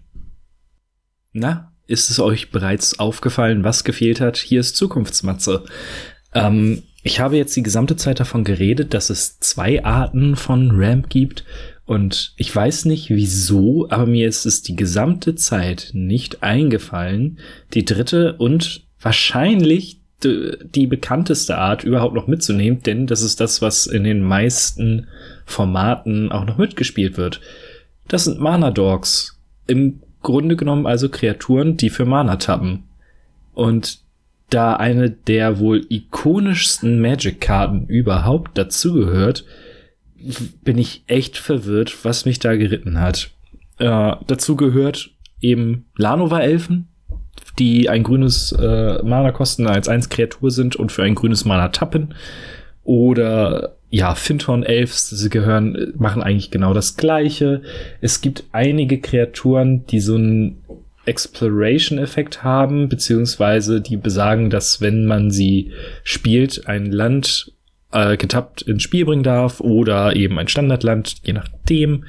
Na, 1.34 1.74
ist 1.88 2.10
es 2.10 2.20
euch 2.20 2.52
bereits 2.52 3.00
aufgefallen, 3.00 3.64
was 3.64 3.84
gefehlt 3.84 4.22
hat? 4.22 4.38
Hier 4.38 4.60
ist 4.60 4.76
Zukunftsmatze. 4.76 5.64
Ähm, 6.34 6.84
ich 7.04 7.20
habe 7.20 7.38
jetzt 7.38 7.56
die 7.56 7.64
gesamte 7.64 7.96
Zeit 7.96 8.20
davon 8.20 8.44
geredet, 8.44 8.94
dass 8.94 9.10
es 9.10 9.40
zwei 9.40 9.84
Arten 9.84 10.36
von 10.36 10.72
Ramp 10.72 11.10
gibt. 11.10 11.46
Und 11.92 12.32
ich 12.38 12.56
weiß 12.56 12.86
nicht 12.86 13.10
wieso, 13.10 13.90
aber 13.90 14.06
mir 14.06 14.30
ist 14.30 14.46
es 14.46 14.62
die 14.62 14.78
gesamte 14.78 15.36
Zeit 15.36 15.90
nicht 15.92 16.42
eingefallen, 16.42 17.40
die 17.74 17.84
dritte 17.84 18.38
und 18.38 18.84
wahrscheinlich 19.02 20.00
die 20.24 20.88
bekannteste 20.88 21.58
Art 21.58 21.84
überhaupt 21.84 22.16
noch 22.16 22.28
mitzunehmen, 22.28 22.82
denn 22.82 23.08
das 23.08 23.22
ist 23.22 23.42
das, 23.42 23.62
was 23.62 23.88
in 23.88 24.06
den 24.06 24.22
meisten 24.22 25.08
Formaten 25.46 26.32
auch 26.32 26.46
noch 26.46 26.58
mitgespielt 26.58 27.18
wird. 27.18 27.42
Das 28.08 28.24
sind 28.24 28.40
Mana 28.40 28.72
Dogs. 28.72 29.38
Im 29.68 30.00
Grunde 30.22 30.56
genommen 30.56 30.86
also 30.86 31.10
Kreaturen, 31.10 31.76
die 31.76 31.90
für 31.90 32.06
Mana 32.06 32.38
tappen. 32.38 32.84
Und 33.54 34.00
da 34.50 34.78
eine 34.78 35.10
der 35.10 35.60
wohl 35.60 35.86
ikonischsten 35.90 37.02
Magic-Karten 37.02 37.88
überhaupt 37.88 38.58
dazugehört, 38.58 39.44
bin 40.64 40.78
ich 40.78 41.04
echt 41.08 41.38
verwirrt, 41.38 42.04
was 42.04 42.26
mich 42.26 42.40
da 42.40 42.56
geritten 42.56 43.00
hat. 43.00 43.32
Äh, 43.78 44.16
dazu 44.28 44.56
gehört 44.56 45.12
eben 45.42 45.86
Lanova-Elfen, 45.98 46.88
die 47.60 47.90
ein 47.90 48.04
grünes 48.04 48.52
äh, 48.52 49.02
Mana 49.04 49.32
kosten 49.32 49.68
als 49.68 49.88
eins 49.88 50.10
Kreatur 50.10 50.52
sind 50.52 50.76
und 50.76 50.92
für 50.92 51.04
ein 51.04 51.16
grünes 51.16 51.46
Mana 51.46 51.70
tappen. 51.70 52.14
Oder 52.84 53.76
ja, 53.90 54.16
Finton 54.16 54.64
Elves, 54.64 55.10
sie 55.10 55.30
gehören, 55.30 55.94
machen 55.98 56.24
eigentlich 56.24 56.50
genau 56.50 56.74
das 56.74 56.96
gleiche. 56.96 57.62
Es 58.00 58.22
gibt 58.22 58.46
einige 58.52 59.02
Kreaturen, 59.02 59.86
die 59.86 60.00
so 60.00 60.16
ein 60.16 60.58
Exploration-Effekt 61.06 62.44
haben, 62.44 62.88
beziehungsweise 62.88 63.82
die 63.82 63.98
besagen, 63.98 64.50
dass 64.50 64.82
wenn 64.82 65.06
man 65.06 65.32
sie 65.32 65.72
spielt, 66.04 66.68
ein 66.68 66.92
Land 66.92 67.52
äh, 67.92 68.18
getappt 68.18 68.62
ins 68.64 68.84
Spiel 68.84 69.06
bringen 69.06 69.24
darf 69.24 69.60
oder 69.60 70.16
eben 70.16 70.40
ein 70.40 70.48
Standardland, 70.48 71.16
je 71.24 71.34
nachdem. 71.34 72.06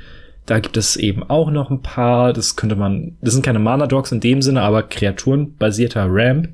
Da 0.47 0.59
gibt 0.59 0.77
es 0.77 0.97
eben 0.97 1.23
auch 1.23 1.51
noch 1.51 1.71
ein 1.71 1.83
paar, 1.83 2.33
das 2.33 2.57
könnte 2.57 2.75
man, 2.75 3.17
das 3.21 3.35
sind 3.35 3.45
keine 3.45 3.61
Mana-Dogs 3.61 4.11
in 4.11 4.21
dem 4.21 4.43
Sinne, 4.43 4.63
aber 4.63 4.83
kreaturenbasierter 4.83 6.07
Ramp. 6.09 6.49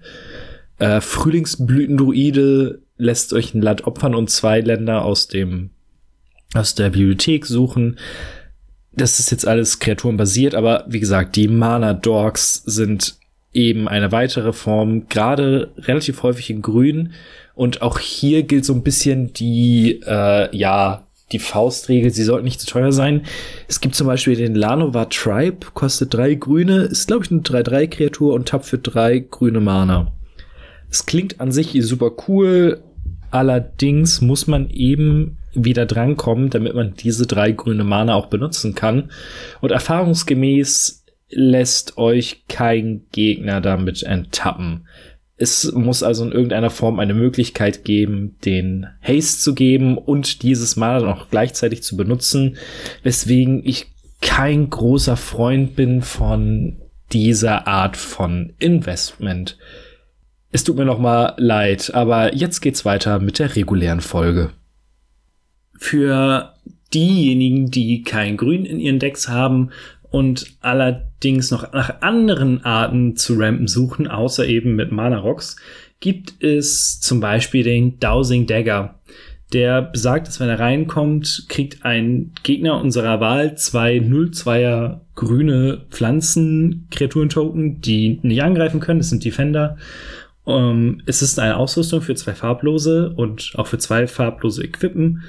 Äh, 0.79 1.01
Frühlingsblütendruide 1.01 2.83
lässt 2.99 3.33
euch 3.33 3.55
ein 3.55 3.63
Land 3.63 3.87
opfern 3.87 4.15
und 4.15 4.29
zwei 4.29 4.61
Länder 4.61 5.05
aus 5.05 5.29
dem, 5.29 5.71
aus 6.55 6.75
der 6.75 6.91
Bibliothek 6.91 7.47
suchen 7.47 7.97
das 9.01 9.19
ist 9.21 9.31
jetzt 9.31 9.47
alles 9.47 9.79
kreaturenbasiert, 9.79 10.55
aber 10.55 10.85
wie 10.89 11.01
gesagt, 11.01 11.37
die 11.37 11.49
Mana 11.49 11.95
Dogs 11.95 12.63
sind 12.67 13.17
eben 13.53 13.89
eine 13.89 14.13
weitere 14.13 14.53
Form, 14.53 15.09
gerade 15.09 15.73
relativ 15.79 16.23
häufig 16.23 16.51
in 16.51 16.63
Grün. 16.63 17.13
Und 17.59 17.83
auch 17.83 17.99
hier 17.99 18.45
gilt 18.45 18.65
so 18.65 18.73
ein 18.73 18.85
bisschen 18.85 19.33
die, 19.33 20.01
äh, 20.07 20.57
ja, 20.57 21.09
die 21.33 21.41
Faustregel, 21.41 22.13
sie 22.13 22.23
sollten 22.23 22.45
nicht 22.45 22.61
zu 22.61 22.69
teuer 22.69 22.93
sein. 22.93 23.23
Es 23.67 23.81
gibt 23.81 23.97
zum 23.97 24.07
Beispiel 24.07 24.37
den 24.37 24.55
Lanova 24.55 25.07
Tribe, 25.07 25.67
kostet 25.75 26.15
drei 26.15 26.35
grüne, 26.35 26.83
ist 26.83 27.09
glaube 27.09 27.25
ich 27.25 27.33
eine 27.33 27.41
3-3-Kreatur 27.41 28.33
und 28.33 28.47
tappt 28.47 28.67
für 28.67 28.79
drei 28.79 29.19
grüne 29.19 29.59
Mana. 29.59 30.13
Es 30.89 31.05
klingt 31.05 31.41
an 31.41 31.51
sich 31.51 31.77
super 31.81 32.13
cool, 32.29 32.81
allerdings 33.33 34.21
muss 34.21 34.47
man 34.47 34.71
eben 34.71 35.39
wieder 35.53 35.85
drankommen, 35.85 36.51
damit 36.51 36.77
man 36.77 36.95
diese 36.95 37.27
drei 37.27 37.51
grüne 37.51 37.83
Mana 37.83 38.15
auch 38.15 38.27
benutzen 38.27 38.77
kann. 38.77 39.11
Und 39.61 39.73
erfahrungsgemäß 39.73 41.05
lässt 41.29 41.99
euch 41.99 42.45
kein 42.49 43.03
Gegner 43.11 43.61
damit 43.61 44.05
enttappen. 44.05 44.87
Es 45.39 45.73
muss 45.73 46.03
also 46.03 46.25
in 46.25 46.33
irgendeiner 46.33 46.71
Form 46.71 46.99
eine 46.99 47.15
Möglichkeit 47.15 47.85
geben, 47.85 48.37
den 48.45 48.89
Haste 49.01 49.41
zu 49.41 49.55
geben 49.55 49.97
und 49.97 50.43
dieses 50.43 50.77
Mana 50.77 50.99
dann 51.01 51.11
auch 51.11 51.31
gleichzeitig 51.31 51.83
zu 51.83 51.97
benutzen, 51.97 52.57
weswegen 53.05 53.65
ich 53.65 53.87
kein 54.21 54.69
großer 54.69 55.17
Freund 55.17 55.77
bin 55.77 56.03
von 56.03 56.77
dieser 57.13 57.69
Art 57.69 57.97
von 57.97 58.53
Investment. 58.59 59.57
Es 60.51 60.65
tut 60.65 60.77
mir 60.77 60.85
noch 60.85 60.99
mal 60.99 61.35
leid, 61.37 61.95
aber 61.95 62.35
jetzt 62.35 62.61
geht's 62.61 62.85
weiter 62.85 63.21
mit 63.21 63.39
der 63.39 63.55
regulären 63.55 64.01
Folge. 64.01 64.51
Für 65.79 66.55
diejenigen, 66.93 67.71
die 67.71 68.03
kein 68.03 68.37
Grün 68.37 68.65
in 68.65 68.81
ihren 68.81 68.99
Decks 68.99 69.29
haben 69.29 69.71
und 70.11 70.57
allerdings 71.19 71.51
noch 71.51 71.73
nach 71.73 72.01
anderen 72.01 72.65
Arten 72.65 73.17
zu 73.17 73.35
rampen 73.35 73.67
suchen, 73.67 74.07
außer 74.07 74.47
eben 74.47 74.77
mit 74.77 74.93
Mana 74.93 75.19
Rocks, 75.19 75.57
gibt 76.01 76.43
es 76.43 77.01
zum 77.01 77.21
Beispiel 77.21 77.65
den 77.65 77.99
Dowsing 77.99 78.47
Dagger. 78.47 79.01
Der 79.53 79.83
besagt, 79.83 80.29
dass 80.29 80.41
wenn 80.41 80.49
er 80.49 80.61
reinkommt, 80.61 81.47
kriegt 81.49 81.85
ein 81.85 82.33
Gegner 82.43 82.81
unserer 82.81 83.19
Wahl 83.19 83.57
zwei 83.57 83.97
0-2er 83.97 85.01
grüne 85.15 85.87
Pflanzen-Kreaturen-Token, 85.91 87.81
die 87.81 88.21
nicht 88.23 88.43
angreifen 88.43 88.79
können. 88.79 89.01
Das 89.01 89.09
sind 89.09 89.25
Defender. 89.25 89.77
Um, 90.45 90.55
ähm, 90.55 91.03
es 91.07 91.23
ist 91.23 91.39
eine 91.39 91.57
Ausrüstung 91.57 92.01
für 92.01 92.15
zwei 92.15 92.35
farblose 92.35 93.11
und 93.11 93.53
auch 93.57 93.67
für 93.67 93.79
zwei 93.79 94.07
farblose 94.07 94.65
Equippen 94.65 95.23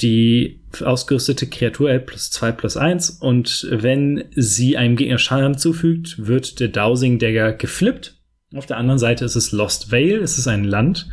die 0.00 0.59
ausgerüstete 0.80 1.46
Kreatur 1.46 1.90
L 1.90 2.00
plus 2.00 2.30
2 2.30 2.52
plus 2.52 2.76
1 2.76 3.10
und 3.10 3.66
wenn 3.70 4.24
sie 4.30 4.76
einem 4.76 4.96
Gegner 4.96 5.18
Schaden 5.18 5.58
zufügt, 5.58 6.26
wird 6.26 6.60
der 6.60 6.68
Dowsing 6.68 7.18
Dagger 7.18 7.52
geflippt. 7.52 8.16
Auf 8.54 8.66
der 8.66 8.78
anderen 8.78 8.98
Seite 8.98 9.24
ist 9.24 9.36
es 9.36 9.52
Lost 9.52 9.92
Vale, 9.92 10.18
es 10.18 10.38
ist 10.38 10.48
ein 10.48 10.64
Land 10.64 11.08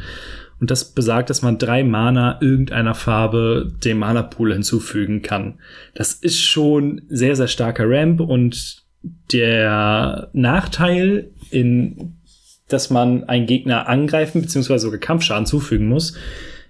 und 0.59 0.71
das 0.71 0.91
besagt, 0.91 1.29
dass 1.29 1.41
man 1.41 1.57
drei 1.57 1.83
Mana 1.83 2.39
irgendeiner 2.41 2.95
Farbe 2.95 3.71
dem 3.83 3.99
Mana 3.99 4.23
Pool 4.23 4.53
hinzufügen 4.53 5.21
kann. 5.21 5.59
Das 5.93 6.13
ist 6.13 6.41
schon 6.41 7.01
sehr, 7.09 7.35
sehr 7.35 7.47
starker 7.47 7.85
Ramp 7.87 8.21
und 8.21 8.83
der 9.31 10.29
Nachteil 10.33 11.31
in 11.51 12.17
dass 12.67 12.89
man 12.89 13.23
einen 13.25 13.45
Gegner 13.45 13.87
angreifen 13.87 14.41
bzw. 14.41 14.77
sogar 14.77 14.99
Kampfschaden 14.99 15.45
zufügen 15.45 15.87
muss, 15.87 16.15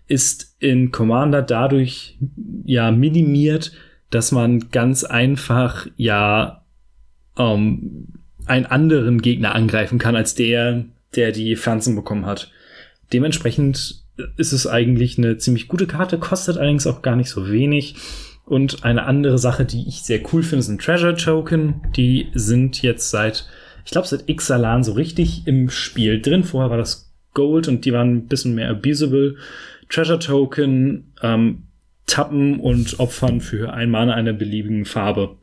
ist 0.08 0.56
in 0.60 0.92
Commander 0.92 1.42
dadurch 1.42 2.18
ja 2.66 2.92
minimiert, 2.92 3.72
dass 4.10 4.32
man 4.32 4.70
ganz 4.72 5.04
einfach 5.04 5.88
ja 5.98 6.64
ähm, 7.38 8.08
einen 8.46 8.66
anderen 8.66 9.22
Gegner 9.22 9.54
angreifen 9.54 10.00
kann 10.00 10.16
als 10.16 10.36
der, 10.36 10.86
der 11.16 11.32
die 11.32 11.56
Pflanzen 11.56 11.96
bekommen 11.96 12.26
hat. 12.26 12.52
Dementsprechend 13.12 14.04
ist 14.38 14.52
es 14.52 14.66
eigentlich 14.66 15.18
eine 15.18 15.38
ziemlich 15.38 15.68
gute 15.68 15.88
Karte, 15.88 16.18
kostet 16.18 16.58
allerdings 16.58 16.88
auch 16.88 17.02
gar 17.02 17.16
nicht 17.16 17.30
so 17.30 17.50
wenig. 17.50 17.96
Und 18.46 18.86
eine 18.86 19.04
andere 19.04 19.38
Sache, 19.38 19.66
die 19.66 19.88
ich 19.88 20.04
sehr 20.04 20.22
cool 20.32 20.42
finde, 20.42 20.64
sind 20.64 20.82
Treasure 20.82 21.16
Token. 21.16 21.82
Die 21.96 22.28
sind 22.34 22.82
jetzt 22.82 23.10
seit, 23.10 23.46
ich 23.84 23.92
glaube, 23.92 24.08
seit 24.08 24.30
Ixalan 24.30 24.84
so 24.86 24.94
richtig 24.94 25.46
im 25.46 25.70
Spiel 25.70 26.22
drin. 26.22 26.46
Vorher 26.46 26.70
war 26.70 26.78
das 26.78 27.12
Gold 27.34 27.68
und 27.68 27.84
die 27.84 27.92
waren 27.92 28.16
ein 28.16 28.28
bisschen 28.28 28.56
mehr 28.56 28.70
abusable. 28.70 29.36
Treasure 29.90 30.20
Token 30.20 31.14
ähm, 31.22 31.68
tappen 32.06 32.60
und 32.60 33.00
opfern 33.00 33.42
für 33.42 33.74
ein 33.74 33.92
Mana 33.92 34.14
einer 34.14 34.34
beliebigen 34.34 34.86
Farbe. 34.86 35.38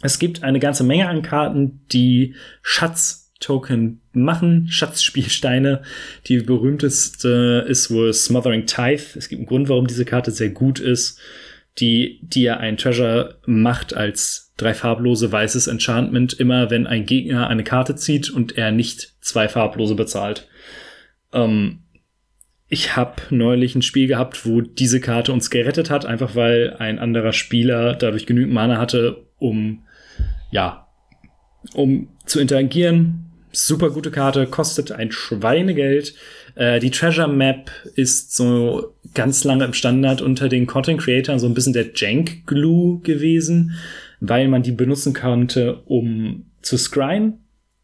Es 0.00 0.18
gibt 0.18 0.42
eine 0.42 0.58
ganze 0.60 0.84
Menge 0.84 1.08
an 1.08 1.22
Karten, 1.22 1.80
die 1.92 2.34
Schatz-Token 2.62 4.00
machen, 4.12 4.66
Schatzspielsteine. 4.70 5.82
Die 6.26 6.38
berühmteste 6.38 7.64
ist 7.68 7.90
wohl 7.90 8.12
Smothering 8.12 8.66
Tithe. 8.66 9.18
Es 9.18 9.28
gibt 9.28 9.40
einen 9.40 9.46
Grund, 9.46 9.68
warum 9.68 9.86
diese 9.86 10.04
Karte 10.04 10.30
sehr 10.30 10.50
gut 10.50 10.80
ist. 10.80 11.18
die 11.78 12.20
dir 12.22 12.60
ein 12.60 12.76
Treasure 12.76 13.38
macht 13.46 13.94
als 13.94 14.52
drei 14.58 14.74
farblose 14.74 15.32
weißes 15.32 15.68
Enchantment, 15.68 16.34
immer 16.34 16.70
wenn 16.70 16.86
ein 16.86 17.06
Gegner 17.06 17.48
eine 17.48 17.64
Karte 17.64 17.96
zieht 17.96 18.28
und 18.28 18.58
er 18.58 18.72
nicht 18.72 19.14
zwei 19.22 19.48
farblose 19.48 19.94
bezahlt. 19.94 20.48
Ähm, 21.32 21.81
ich 22.72 22.96
habe 22.96 23.16
neulich 23.28 23.74
ein 23.74 23.82
Spiel 23.82 24.06
gehabt, 24.06 24.46
wo 24.46 24.62
diese 24.62 24.98
Karte 24.98 25.30
uns 25.30 25.50
gerettet 25.50 25.90
hat, 25.90 26.06
einfach 26.06 26.34
weil 26.36 26.74
ein 26.78 26.98
anderer 26.98 27.34
Spieler 27.34 27.94
dadurch 27.94 28.24
genügend 28.24 28.54
Mana 28.54 28.78
hatte, 28.78 29.26
um 29.38 29.82
ja, 30.50 30.88
um 31.74 32.08
zu 32.24 32.40
interagieren. 32.40 33.26
Super 33.52 33.90
gute 33.90 34.10
Karte, 34.10 34.46
kostet 34.46 34.90
ein 34.90 35.12
Schweinegeld. 35.12 36.14
Äh, 36.54 36.80
die 36.80 36.90
Treasure 36.90 37.28
Map 37.28 37.70
ist 37.94 38.34
so 38.34 38.94
ganz 39.12 39.44
lange 39.44 39.66
im 39.66 39.74
Standard 39.74 40.22
unter 40.22 40.48
den 40.48 40.66
Content 40.66 40.98
Creators 40.98 41.42
so 41.42 41.48
ein 41.48 41.54
bisschen 41.54 41.74
der 41.74 41.90
Jank 41.94 42.46
Glue 42.46 43.00
gewesen, 43.02 43.72
weil 44.20 44.48
man 44.48 44.62
die 44.62 44.72
benutzen 44.72 45.12
konnte, 45.12 45.82
um 45.84 46.46
zu 46.62 46.78
scryen. 46.78 47.41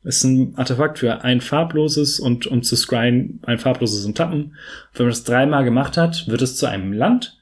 Ist 0.09 0.25
ein 0.25 0.55
Artefakt 0.57 1.00
für 1.00 1.23
ein 1.23 1.43
farbloses 1.43 2.19
und 2.19 2.47
um 2.47 2.62
zu 2.62 2.77
scryen 2.77 3.41
ein 3.43 3.59
farbloses 3.59 4.07
und 4.07 4.17
tappen. 4.17 4.55
Wenn 4.95 5.05
man 5.05 5.11
das 5.11 5.25
dreimal 5.25 5.65
gemacht 5.65 5.99
hat, 5.99 6.27
wird 6.29 6.41
es 6.41 6.57
zu 6.57 6.65
einem 6.65 6.95
Land, 6.95 7.38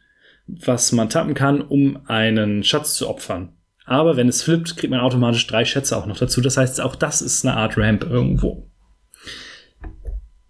was 0.48 0.90
man 0.90 1.08
tappen 1.08 1.34
kann, 1.34 1.62
um 1.62 2.00
einen 2.08 2.64
Schatz 2.64 2.96
zu 2.96 3.08
opfern. 3.08 3.50
Aber 3.84 4.16
wenn 4.16 4.28
es 4.28 4.42
flippt, 4.42 4.76
kriegt 4.76 4.90
man 4.90 4.98
automatisch 4.98 5.46
drei 5.46 5.64
Schätze 5.64 5.96
auch 5.96 6.06
noch 6.06 6.18
dazu. 6.18 6.40
Das 6.40 6.56
heißt, 6.56 6.80
auch 6.80 6.96
das 6.96 7.22
ist 7.22 7.46
eine 7.46 7.56
Art 7.56 7.78
Ramp 7.78 8.02
irgendwo. 8.02 8.68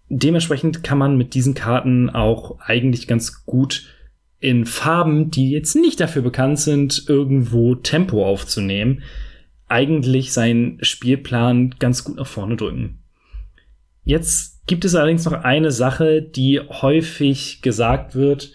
Dementsprechend 0.09 0.83
kann 0.83 0.97
man 0.97 1.17
mit 1.17 1.35
diesen 1.35 1.53
Karten 1.53 2.09
auch 2.09 2.59
eigentlich 2.61 3.07
ganz 3.07 3.45
gut 3.45 3.93
in 4.39 4.65
Farben, 4.65 5.29
die 5.29 5.51
jetzt 5.51 5.75
nicht 5.75 5.99
dafür 5.99 6.23
bekannt 6.23 6.59
sind, 6.59 7.03
irgendwo 7.07 7.75
Tempo 7.75 8.25
aufzunehmen, 8.25 9.03
eigentlich 9.67 10.33
seinen 10.33 10.83
Spielplan 10.83 11.75
ganz 11.79 12.03
gut 12.03 12.17
nach 12.17 12.27
vorne 12.27 12.55
drücken. 12.55 12.99
Jetzt 14.03 14.65
gibt 14.67 14.85
es 14.85 14.95
allerdings 14.95 15.25
noch 15.25 15.33
eine 15.33 15.71
Sache, 15.71 16.21
die 16.21 16.59
häufig 16.59 17.61
gesagt 17.61 18.15
wird, 18.15 18.51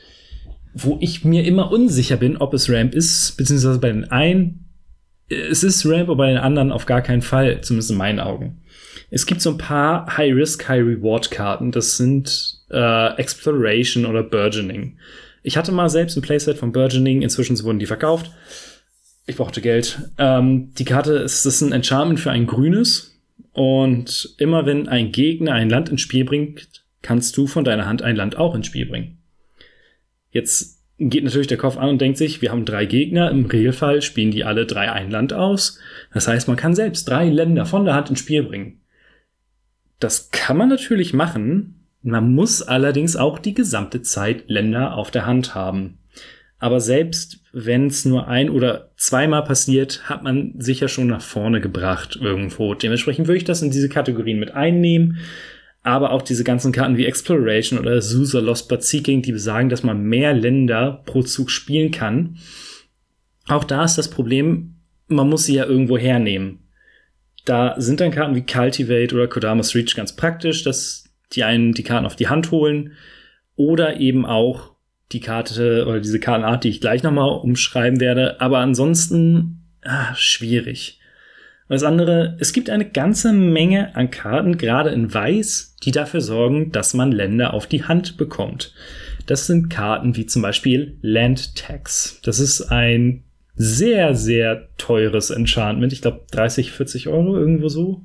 wo 0.75 0.97
ich 1.01 1.25
mir 1.25 1.45
immer 1.45 1.71
unsicher 1.71 2.17
bin, 2.17 2.39
ob 2.39 2.55
es 2.55 2.71
Ramp 2.71 2.95
ist, 2.95 3.37
beziehungsweise 3.37 3.79
bei 3.79 3.93
den 3.93 4.11
einen 4.11 4.63
es 5.33 5.63
ist 5.63 5.87
Ramp, 5.87 6.09
aber 6.09 6.17
bei 6.17 6.29
den 6.29 6.39
anderen 6.39 6.73
auf 6.73 6.87
gar 6.87 7.03
keinen 7.03 7.23
Fall, 7.23 7.61
zumindest 7.61 7.91
in 7.91 7.97
meinen 7.97 8.21
Augen. 8.21 8.63
Es 9.11 9.27
gibt 9.27 9.41
so 9.41 9.51
ein 9.51 9.59
paar 9.59 10.17
High-Risk, 10.17 10.69
High-Reward-Karten. 10.69 11.73
Das 11.73 11.97
sind 11.97 12.61
äh, 12.71 13.17
Exploration 13.17 14.07
oder 14.07 14.23
Burgeoning. 14.23 14.99
Ich 15.43 15.57
hatte 15.57 15.73
mal 15.73 15.89
selbst 15.89 16.17
ein 16.17 16.23
Playset 16.23 16.59
von 16.59 16.73
Burgeoning, 16.73 17.23
inzwischen 17.23 17.63
wurden 17.63 17.79
die 17.79 17.87
verkauft. 17.87 18.31
Ich 19.27 19.37
brauchte 19.37 19.61
Geld. 19.61 20.01
Ähm, 20.19 20.73
die 20.75 20.85
Karte 20.85 21.15
ist, 21.15 21.45
ist 21.47 21.61
ein 21.61 21.73
Enchantment 21.73 22.21
für 22.21 22.31
ein 22.31 22.47
grünes. 22.47 23.21
Und 23.53 24.35
immer 24.39 24.67
wenn 24.67 24.89
ein 24.89 25.13
Gegner 25.13 25.53
ein 25.53 25.71
Land 25.71 25.91
ins 25.91 26.01
Spiel 26.01 26.25
bringt, 26.25 26.85
kannst 27.03 27.37
du 27.37 27.47
von 27.47 27.65
deiner 27.65 27.87
Hand 27.87 28.03
ein 28.03 28.17
Land 28.17 28.37
auch 28.37 28.55
ins 28.55 28.67
Spiel 28.67 28.87
bringen. 28.87 29.19
Jetzt 30.31 30.83
geht 30.99 31.25
natürlich 31.25 31.49
der 31.49 31.59
Kopf 31.59 31.77
an 31.77 31.91
und 31.91 32.01
denkt 32.01 32.17
sich, 32.17 32.41
wir 32.43 32.51
haben 32.51 32.65
drei 32.65 32.87
Gegner, 32.87 33.31
im 33.31 33.47
Regelfall 33.47 34.03
spielen 34.03 34.31
die 34.31 34.45
alle 34.45 34.67
drei 34.67 34.91
ein 34.91 35.11
Land 35.11 35.33
aus. 35.33 35.79
Das 36.15 36.29
heißt, 36.29 36.49
man 36.49 36.57
kann 36.57 36.75
selbst 36.75 37.09
drei 37.09 37.29
Länder 37.29 37.67
von 37.67 37.85
der 37.85 37.95
Hand 37.95 38.09
ins 38.11 38.21
Spiel 38.21 38.43
bringen. 38.43 38.81
Das 39.99 40.31
kann 40.31 40.57
man 40.57 40.69
natürlich 40.69 41.13
machen, 41.13 41.83
man 42.03 42.35
muss 42.35 42.63
allerdings 42.63 43.15
auch 43.15 43.39
die 43.39 43.55
gesamte 43.55 44.03
Zeit 44.03 44.49
Länder 44.49 44.97
auf 44.97 45.13
der 45.13 45.25
Hand 45.25 45.55
haben. 45.55 45.99
Aber 46.63 46.81
selbst 46.81 47.41
wenn 47.53 47.87
es 47.87 48.05
nur 48.05 48.29
ein 48.29 48.49
oder 48.49 48.93
zweimal 48.97 49.43
passiert, 49.43 50.09
hat 50.09 50.23
man 50.23 50.55
sicher 50.59 50.89
schon 50.89 51.09
nach 51.09 51.21
vorne 51.21 51.61
gebracht 51.61 52.19
irgendwo. 52.21 52.75
Dementsprechend 52.75 53.27
würde 53.27 53.39
ich 53.39 53.45
das 53.45 53.63
in 53.63 53.71
diese 53.71 53.89
Kategorien 53.89 54.39
mit 54.39 54.53
einnehmen 54.53 55.19
aber 55.83 56.13
auch 56.13 56.23
diese 56.23 56.45
ganzen 56.45 56.73
Karten 56.73 56.97
wie 56.97 57.07
Exploration 57.07 57.79
oder 57.79 58.01
Susa 58.01 58.39
Lost 58.39 58.69
But 58.69 58.85
Seeking, 58.85 59.23
die 59.23 59.33
besagen, 59.33 59.69
dass 59.69 59.83
man 59.83 60.05
mehr 60.05 60.33
Länder 60.33 61.03
pro 61.07 61.23
Zug 61.23 61.51
spielen 61.51 61.91
kann. 61.91 62.39
Auch 63.49 63.65
da 63.65 63.85
ist 63.85 63.99
das 63.99 64.09
Problem, 64.09 64.77
man 65.09 65.29
muss 65.29 65.45
sie 65.45 65.57
ja 65.57 65.65
irgendwo 65.65 65.99
hernehmen. 65.99 66.61
Da 67.45 67.75
sind 67.79 68.01
dann 68.01 68.13
Karten 68.13 68.37
wie 68.37 68.47
Cultivate 68.47 69.13
oder 69.15 69.27
Kodamas 69.27 69.75
Reach 69.75 69.97
ganz 69.97 70.15
praktisch, 70.15 70.63
dass 70.63 71.13
die 71.33 71.43
einen 71.43 71.73
die 71.73 71.83
Karten 71.83 72.07
auf 72.07 72.15
die 72.15 72.29
Hand 72.29 72.53
holen 72.53 72.93
oder 73.57 73.99
eben 73.99 74.25
auch 74.25 74.72
die 75.13 75.21
Karte 75.21 75.87
oder 75.87 76.01
diese 76.01 76.21
Kartenart, 76.21 76.65
die 76.65 76.69
ich 76.69 76.81
gleich 76.81 77.03
nochmal 77.03 77.31
umschreiben 77.31 78.01
werde. 78.01 78.41
Aber 78.41 78.59
ansonsten 78.59 79.63
ah, 79.83 80.15
schwierig. 80.15 80.99
Und 81.69 81.75
das 81.75 81.85
andere, 81.85 82.37
es 82.39 82.53
gibt 82.53 82.71
eine 82.71 82.89
ganze 82.89 83.33
Menge 83.33 83.95
an 83.95 84.11
Karten, 84.11 84.59
gerade 84.59 84.91
in 84.91 85.13
Weiß, 85.13 85.77
die 85.83 85.91
dafür 85.91 86.21
sorgen, 86.21 86.73
dass 86.73 86.95
man 86.95 87.13
Länder 87.13 87.55
auf 87.55 87.67
die 87.67 87.85
Hand 87.85 88.17
bekommt. 88.17 88.75
Das 89.27 89.47
sind 89.47 89.71
Karten 89.71 90.17
wie 90.17 90.27
zum 90.27 90.43
Beispiel 90.43 90.99
Land 91.01 91.57
Tax. 91.57 92.21
Das 92.25 92.41
ist 92.41 92.63
ein 92.63 93.25
sehr, 93.55 94.15
sehr 94.15 94.69
teures 94.77 95.31
Enchantment. 95.31 95.93
Ich 95.93 96.03
glaube 96.03 96.23
30, 96.31 96.73
40 96.73 97.09
Euro 97.09 97.37
irgendwo 97.37 97.69
so 97.69 98.05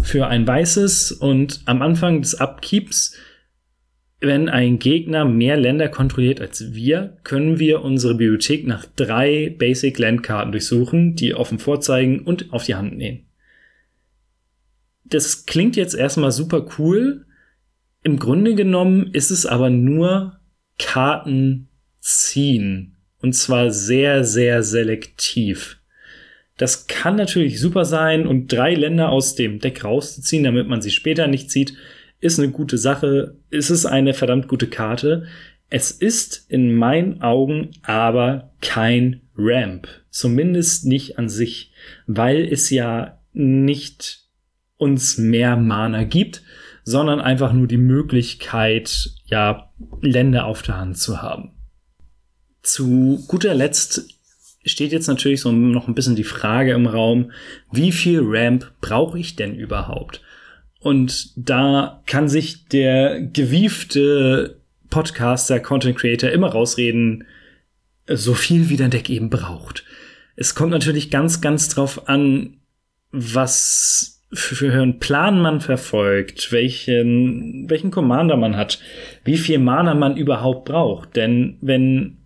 für 0.00 0.26
ein 0.26 0.46
weißes. 0.46 1.12
Und 1.12 1.60
am 1.66 1.82
Anfang 1.82 2.22
des 2.22 2.36
Upkeeps 2.36 3.16
wenn 4.26 4.48
ein 4.48 4.78
Gegner 4.78 5.24
mehr 5.24 5.56
Länder 5.56 5.88
kontrolliert 5.88 6.40
als 6.40 6.74
wir, 6.74 7.16
können 7.24 7.58
wir 7.58 7.82
unsere 7.82 8.14
Bibliothek 8.14 8.66
nach 8.66 8.86
drei 8.96 9.54
Basic 9.58 9.98
Landkarten 9.98 10.52
durchsuchen, 10.52 11.14
die 11.14 11.34
offen 11.34 11.58
vorzeigen 11.58 12.20
und 12.20 12.52
auf 12.52 12.64
die 12.64 12.74
Hand 12.74 12.96
nehmen. 12.96 13.26
Das 15.04 15.46
klingt 15.46 15.76
jetzt 15.76 15.94
erstmal 15.94 16.32
super 16.32 16.66
cool. 16.78 17.26
Im 18.02 18.18
Grunde 18.18 18.54
genommen 18.54 19.10
ist 19.12 19.30
es 19.30 19.46
aber 19.46 19.70
nur 19.70 20.38
Karten 20.78 21.68
ziehen. 22.00 22.96
Und 23.20 23.34
zwar 23.34 23.70
sehr, 23.70 24.24
sehr 24.24 24.62
selektiv. 24.62 25.78
Das 26.56 26.86
kann 26.86 27.16
natürlich 27.16 27.60
super 27.60 27.84
sein 27.84 28.26
und 28.26 28.52
drei 28.52 28.74
Länder 28.74 29.08
aus 29.08 29.34
dem 29.34 29.58
Deck 29.58 29.84
rauszuziehen, 29.84 30.44
damit 30.44 30.68
man 30.68 30.82
sie 30.82 30.90
später 30.90 31.26
nicht 31.26 31.50
zieht 31.50 31.74
ist 32.24 32.38
eine 32.38 32.50
gute 32.50 32.78
Sache, 32.78 33.36
ist 33.50 33.68
es 33.68 33.84
eine 33.84 34.14
verdammt 34.14 34.48
gute 34.48 34.66
Karte. 34.66 35.26
Es 35.68 35.90
ist 35.90 36.46
in 36.48 36.74
meinen 36.74 37.20
Augen 37.20 37.72
aber 37.82 38.54
kein 38.62 39.20
Ramp, 39.36 39.88
zumindest 40.08 40.86
nicht 40.86 41.18
an 41.18 41.28
sich, 41.28 41.72
weil 42.06 42.48
es 42.50 42.70
ja 42.70 43.20
nicht 43.34 44.22
uns 44.78 45.18
mehr 45.18 45.56
Mana 45.56 46.04
gibt, 46.04 46.42
sondern 46.84 47.20
einfach 47.20 47.52
nur 47.52 47.66
die 47.66 47.76
Möglichkeit, 47.76 49.10
ja, 49.26 49.70
Länder 50.00 50.46
auf 50.46 50.62
der 50.62 50.78
Hand 50.78 50.96
zu 50.96 51.20
haben. 51.20 51.50
Zu 52.62 53.22
guter 53.28 53.54
Letzt 53.54 54.08
steht 54.64 54.92
jetzt 54.92 55.08
natürlich 55.08 55.42
so 55.42 55.52
noch 55.52 55.88
ein 55.88 55.94
bisschen 55.94 56.16
die 56.16 56.24
Frage 56.24 56.72
im 56.72 56.86
Raum, 56.86 57.32
wie 57.70 57.92
viel 57.92 58.20
Ramp 58.22 58.72
brauche 58.80 59.18
ich 59.18 59.36
denn 59.36 59.54
überhaupt? 59.54 60.22
Und 60.84 61.32
da 61.36 62.02
kann 62.04 62.28
sich 62.28 62.68
der 62.68 63.22
gewiefte 63.22 64.60
Podcaster, 64.90 65.58
Content 65.58 65.96
Creator 65.96 66.28
immer 66.28 66.48
rausreden, 66.48 67.24
so 68.06 68.34
viel 68.34 68.68
wie 68.68 68.76
dein 68.76 68.90
Deck 68.90 69.08
eben 69.08 69.30
braucht. 69.30 69.82
Es 70.36 70.54
kommt 70.54 70.72
natürlich 70.72 71.10
ganz, 71.10 71.40
ganz 71.40 71.70
drauf 71.70 72.06
an, 72.06 72.58
was 73.12 74.22
für 74.30 74.70
einen 74.74 74.98
Plan 74.98 75.40
man 75.40 75.62
verfolgt, 75.62 76.52
welchen, 76.52 77.64
welchen 77.70 77.90
Commander 77.90 78.36
man 78.36 78.54
hat, 78.54 78.78
wie 79.24 79.38
viel 79.38 79.60
Mana 79.60 79.94
man 79.94 80.18
überhaupt 80.18 80.66
braucht. 80.66 81.16
Denn 81.16 81.56
wenn 81.62 82.18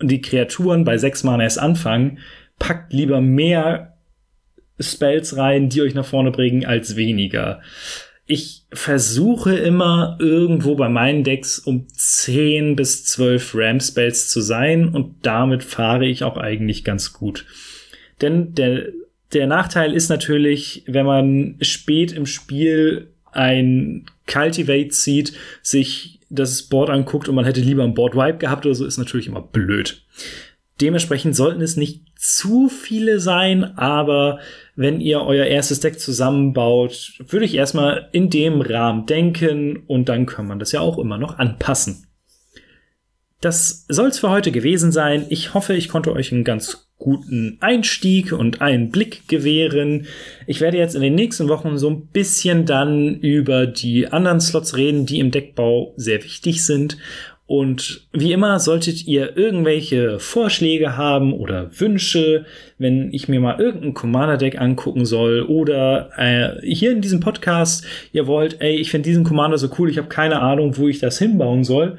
die 0.00 0.20
Kreaturen 0.20 0.84
bei 0.84 0.98
sechs 0.98 1.24
Mana 1.24 1.42
erst 1.42 1.58
anfangen, 1.58 2.20
packt 2.60 2.92
lieber 2.92 3.20
mehr 3.20 3.93
Spells 4.78 5.36
rein, 5.36 5.68
die 5.68 5.82
euch 5.82 5.94
nach 5.94 6.04
vorne 6.04 6.30
bringen, 6.30 6.64
als 6.64 6.96
weniger. 6.96 7.60
Ich 8.26 8.62
versuche 8.72 9.54
immer 9.54 10.16
irgendwo 10.18 10.74
bei 10.76 10.88
meinen 10.88 11.24
Decks 11.24 11.58
um 11.58 11.86
10 11.88 12.74
bis 12.74 13.04
12 13.04 13.54
Ram-Spells 13.54 14.28
zu 14.28 14.40
sein 14.40 14.88
und 14.88 15.16
damit 15.22 15.62
fahre 15.62 16.06
ich 16.06 16.24
auch 16.24 16.38
eigentlich 16.38 16.84
ganz 16.84 17.12
gut. 17.12 17.44
Denn 18.22 18.54
der, 18.54 18.88
der 19.32 19.46
Nachteil 19.46 19.92
ist 19.92 20.08
natürlich, 20.08 20.84
wenn 20.86 21.04
man 21.04 21.56
spät 21.60 22.12
im 22.12 22.24
Spiel 22.24 23.08
ein 23.32 24.06
Cultivate 24.26 24.88
zieht, 24.88 25.34
sich 25.62 26.20
das 26.30 26.62
Board 26.62 26.90
anguckt 26.90 27.28
und 27.28 27.34
man 27.34 27.44
hätte 27.44 27.60
lieber 27.60 27.84
ein 27.84 27.94
Board 27.94 28.14
Wipe 28.14 28.38
gehabt 28.38 28.64
oder 28.64 28.74
so, 28.74 28.86
ist 28.86 28.98
natürlich 28.98 29.26
immer 29.26 29.42
blöd. 29.42 30.02
Dementsprechend 30.80 31.36
sollten 31.36 31.60
es 31.60 31.76
nicht 31.76 32.02
zu 32.24 32.70
viele 32.70 33.20
sein, 33.20 33.76
aber 33.76 34.38
wenn 34.76 35.00
ihr 35.00 35.20
euer 35.20 35.44
erstes 35.44 35.80
Deck 35.80 36.00
zusammenbaut, 36.00 37.12
würde 37.18 37.44
ich 37.44 37.54
erstmal 37.54 38.08
in 38.12 38.30
dem 38.30 38.62
Rahmen 38.62 39.04
denken 39.04 39.82
und 39.86 40.08
dann 40.08 40.24
kann 40.24 40.46
man 40.46 40.58
das 40.58 40.72
ja 40.72 40.80
auch 40.80 40.98
immer 40.98 41.18
noch 41.18 41.38
anpassen. 41.38 42.06
das 43.40 43.84
soll 43.88 44.08
es 44.08 44.18
für 44.18 44.30
heute 44.30 44.52
gewesen 44.52 44.90
sein. 44.90 45.26
Ich 45.28 45.52
hoffe, 45.52 45.74
ich 45.74 45.90
konnte 45.90 46.14
euch 46.14 46.32
einen 46.32 46.44
ganz 46.44 46.88
guten 46.96 47.58
Einstieg 47.60 48.32
und 48.32 48.62
einen 48.62 48.90
Blick 48.90 49.28
gewähren. 49.28 50.06
Ich 50.46 50.62
werde 50.62 50.78
jetzt 50.78 50.94
in 50.94 51.02
den 51.02 51.14
nächsten 51.14 51.48
Wochen 51.48 51.76
so 51.76 51.90
ein 51.90 52.06
bisschen 52.06 52.64
dann 52.64 53.16
über 53.16 53.66
die 53.66 54.06
anderen 54.08 54.40
Slots 54.40 54.76
reden, 54.78 55.04
die 55.04 55.18
im 55.18 55.30
Deckbau 55.30 55.92
sehr 55.98 56.24
wichtig 56.24 56.64
sind. 56.64 56.96
Und 57.56 58.08
wie 58.10 58.32
immer 58.32 58.58
solltet 58.58 59.06
ihr 59.06 59.36
irgendwelche 59.36 60.18
Vorschläge 60.18 60.96
haben 60.96 61.32
oder 61.32 61.70
Wünsche, 61.78 62.46
wenn 62.78 63.12
ich 63.12 63.28
mir 63.28 63.38
mal 63.38 63.60
irgendein 63.60 63.94
Commander-Deck 63.94 64.60
angucken 64.60 65.06
soll 65.06 65.42
oder 65.42 66.10
äh, 66.16 66.60
hier 66.66 66.90
in 66.90 67.00
diesem 67.00 67.20
Podcast, 67.20 67.86
ihr 68.10 68.26
wollt, 68.26 68.60
ey, 68.60 68.74
ich 68.74 68.90
finde 68.90 69.08
diesen 69.08 69.22
Commander 69.22 69.56
so 69.56 69.70
cool, 69.78 69.88
ich 69.88 69.98
habe 69.98 70.08
keine 70.08 70.40
Ahnung, 70.40 70.76
wo 70.78 70.88
ich 70.88 70.98
das 70.98 71.16
hinbauen 71.16 71.62
soll, 71.62 71.98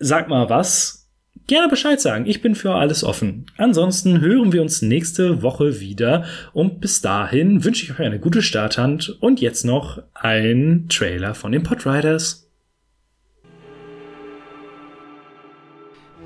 sag 0.00 0.28
mal 0.28 0.50
was. 0.50 1.08
Gerne 1.46 1.68
Bescheid 1.68 2.00
sagen, 2.00 2.26
ich 2.26 2.42
bin 2.42 2.56
für 2.56 2.74
alles 2.74 3.04
offen. 3.04 3.46
Ansonsten 3.56 4.20
hören 4.20 4.52
wir 4.52 4.60
uns 4.60 4.82
nächste 4.82 5.42
Woche 5.42 5.78
wieder 5.78 6.24
und 6.52 6.80
bis 6.80 7.00
dahin 7.00 7.62
wünsche 7.62 7.84
ich 7.84 7.92
euch 7.92 8.00
eine 8.00 8.18
gute 8.18 8.42
Starthand 8.42 9.16
und 9.20 9.40
jetzt 9.40 9.64
noch 9.64 10.02
ein 10.14 10.86
Trailer 10.88 11.36
von 11.36 11.52
den 11.52 11.62
Podriders. 11.62 12.50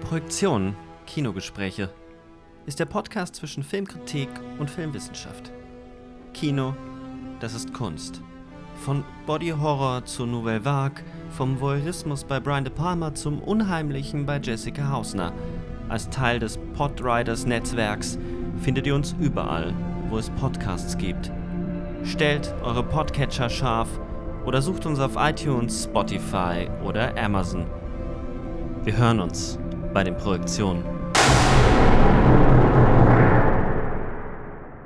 Projektion 0.01 0.75
Kinogespräche 1.07 1.91
ist 2.67 2.81
der 2.81 2.87
Podcast 2.87 3.35
zwischen 3.35 3.63
Filmkritik 3.63 4.29
und 4.59 4.71
Filmwissenschaft. 4.71 5.53
Kino, 6.33 6.75
das 7.41 7.55
ist 7.55 7.75
Kunst. 7.75 8.23
Von 8.77 9.05
Body 9.27 9.51
Horror 9.51 10.05
zu 10.05 10.25
Nouvelle 10.25 10.65
Vague, 10.65 11.05
vom 11.31 11.61
Voyeurismus 11.61 12.25
bei 12.25 12.41
Brian 12.41 12.65
De 12.65 12.73
Palma 12.73 13.15
zum 13.15 13.41
Unheimlichen 13.41 14.25
bei 14.25 14.39
Jessica 14.39 14.89
Hausner. 14.91 15.33
Als 15.89 16.09
Teil 16.09 16.39
des 16.39 16.59
Podriders 16.75 17.45
Netzwerks 17.45 18.19
findet 18.63 18.87
ihr 18.87 18.95
uns 18.95 19.15
überall, 19.21 19.75
wo 20.09 20.17
es 20.17 20.31
Podcasts 20.31 20.97
gibt. 20.97 21.31
Stellt 22.05 22.55
eure 22.63 22.83
Podcatcher 22.83 23.51
scharf 23.51 23.89
oder 24.47 24.63
sucht 24.63 24.87
uns 24.87 25.01
auf 25.01 25.17
iTunes, 25.17 25.85
Spotify 25.85 26.69
oder 26.85 27.15
Amazon. 27.23 27.67
Wir 28.85 28.97
hören 28.97 29.21
uns 29.21 29.59
bei 29.99 30.05
den 30.05 30.17
Projektionen. 30.17 30.98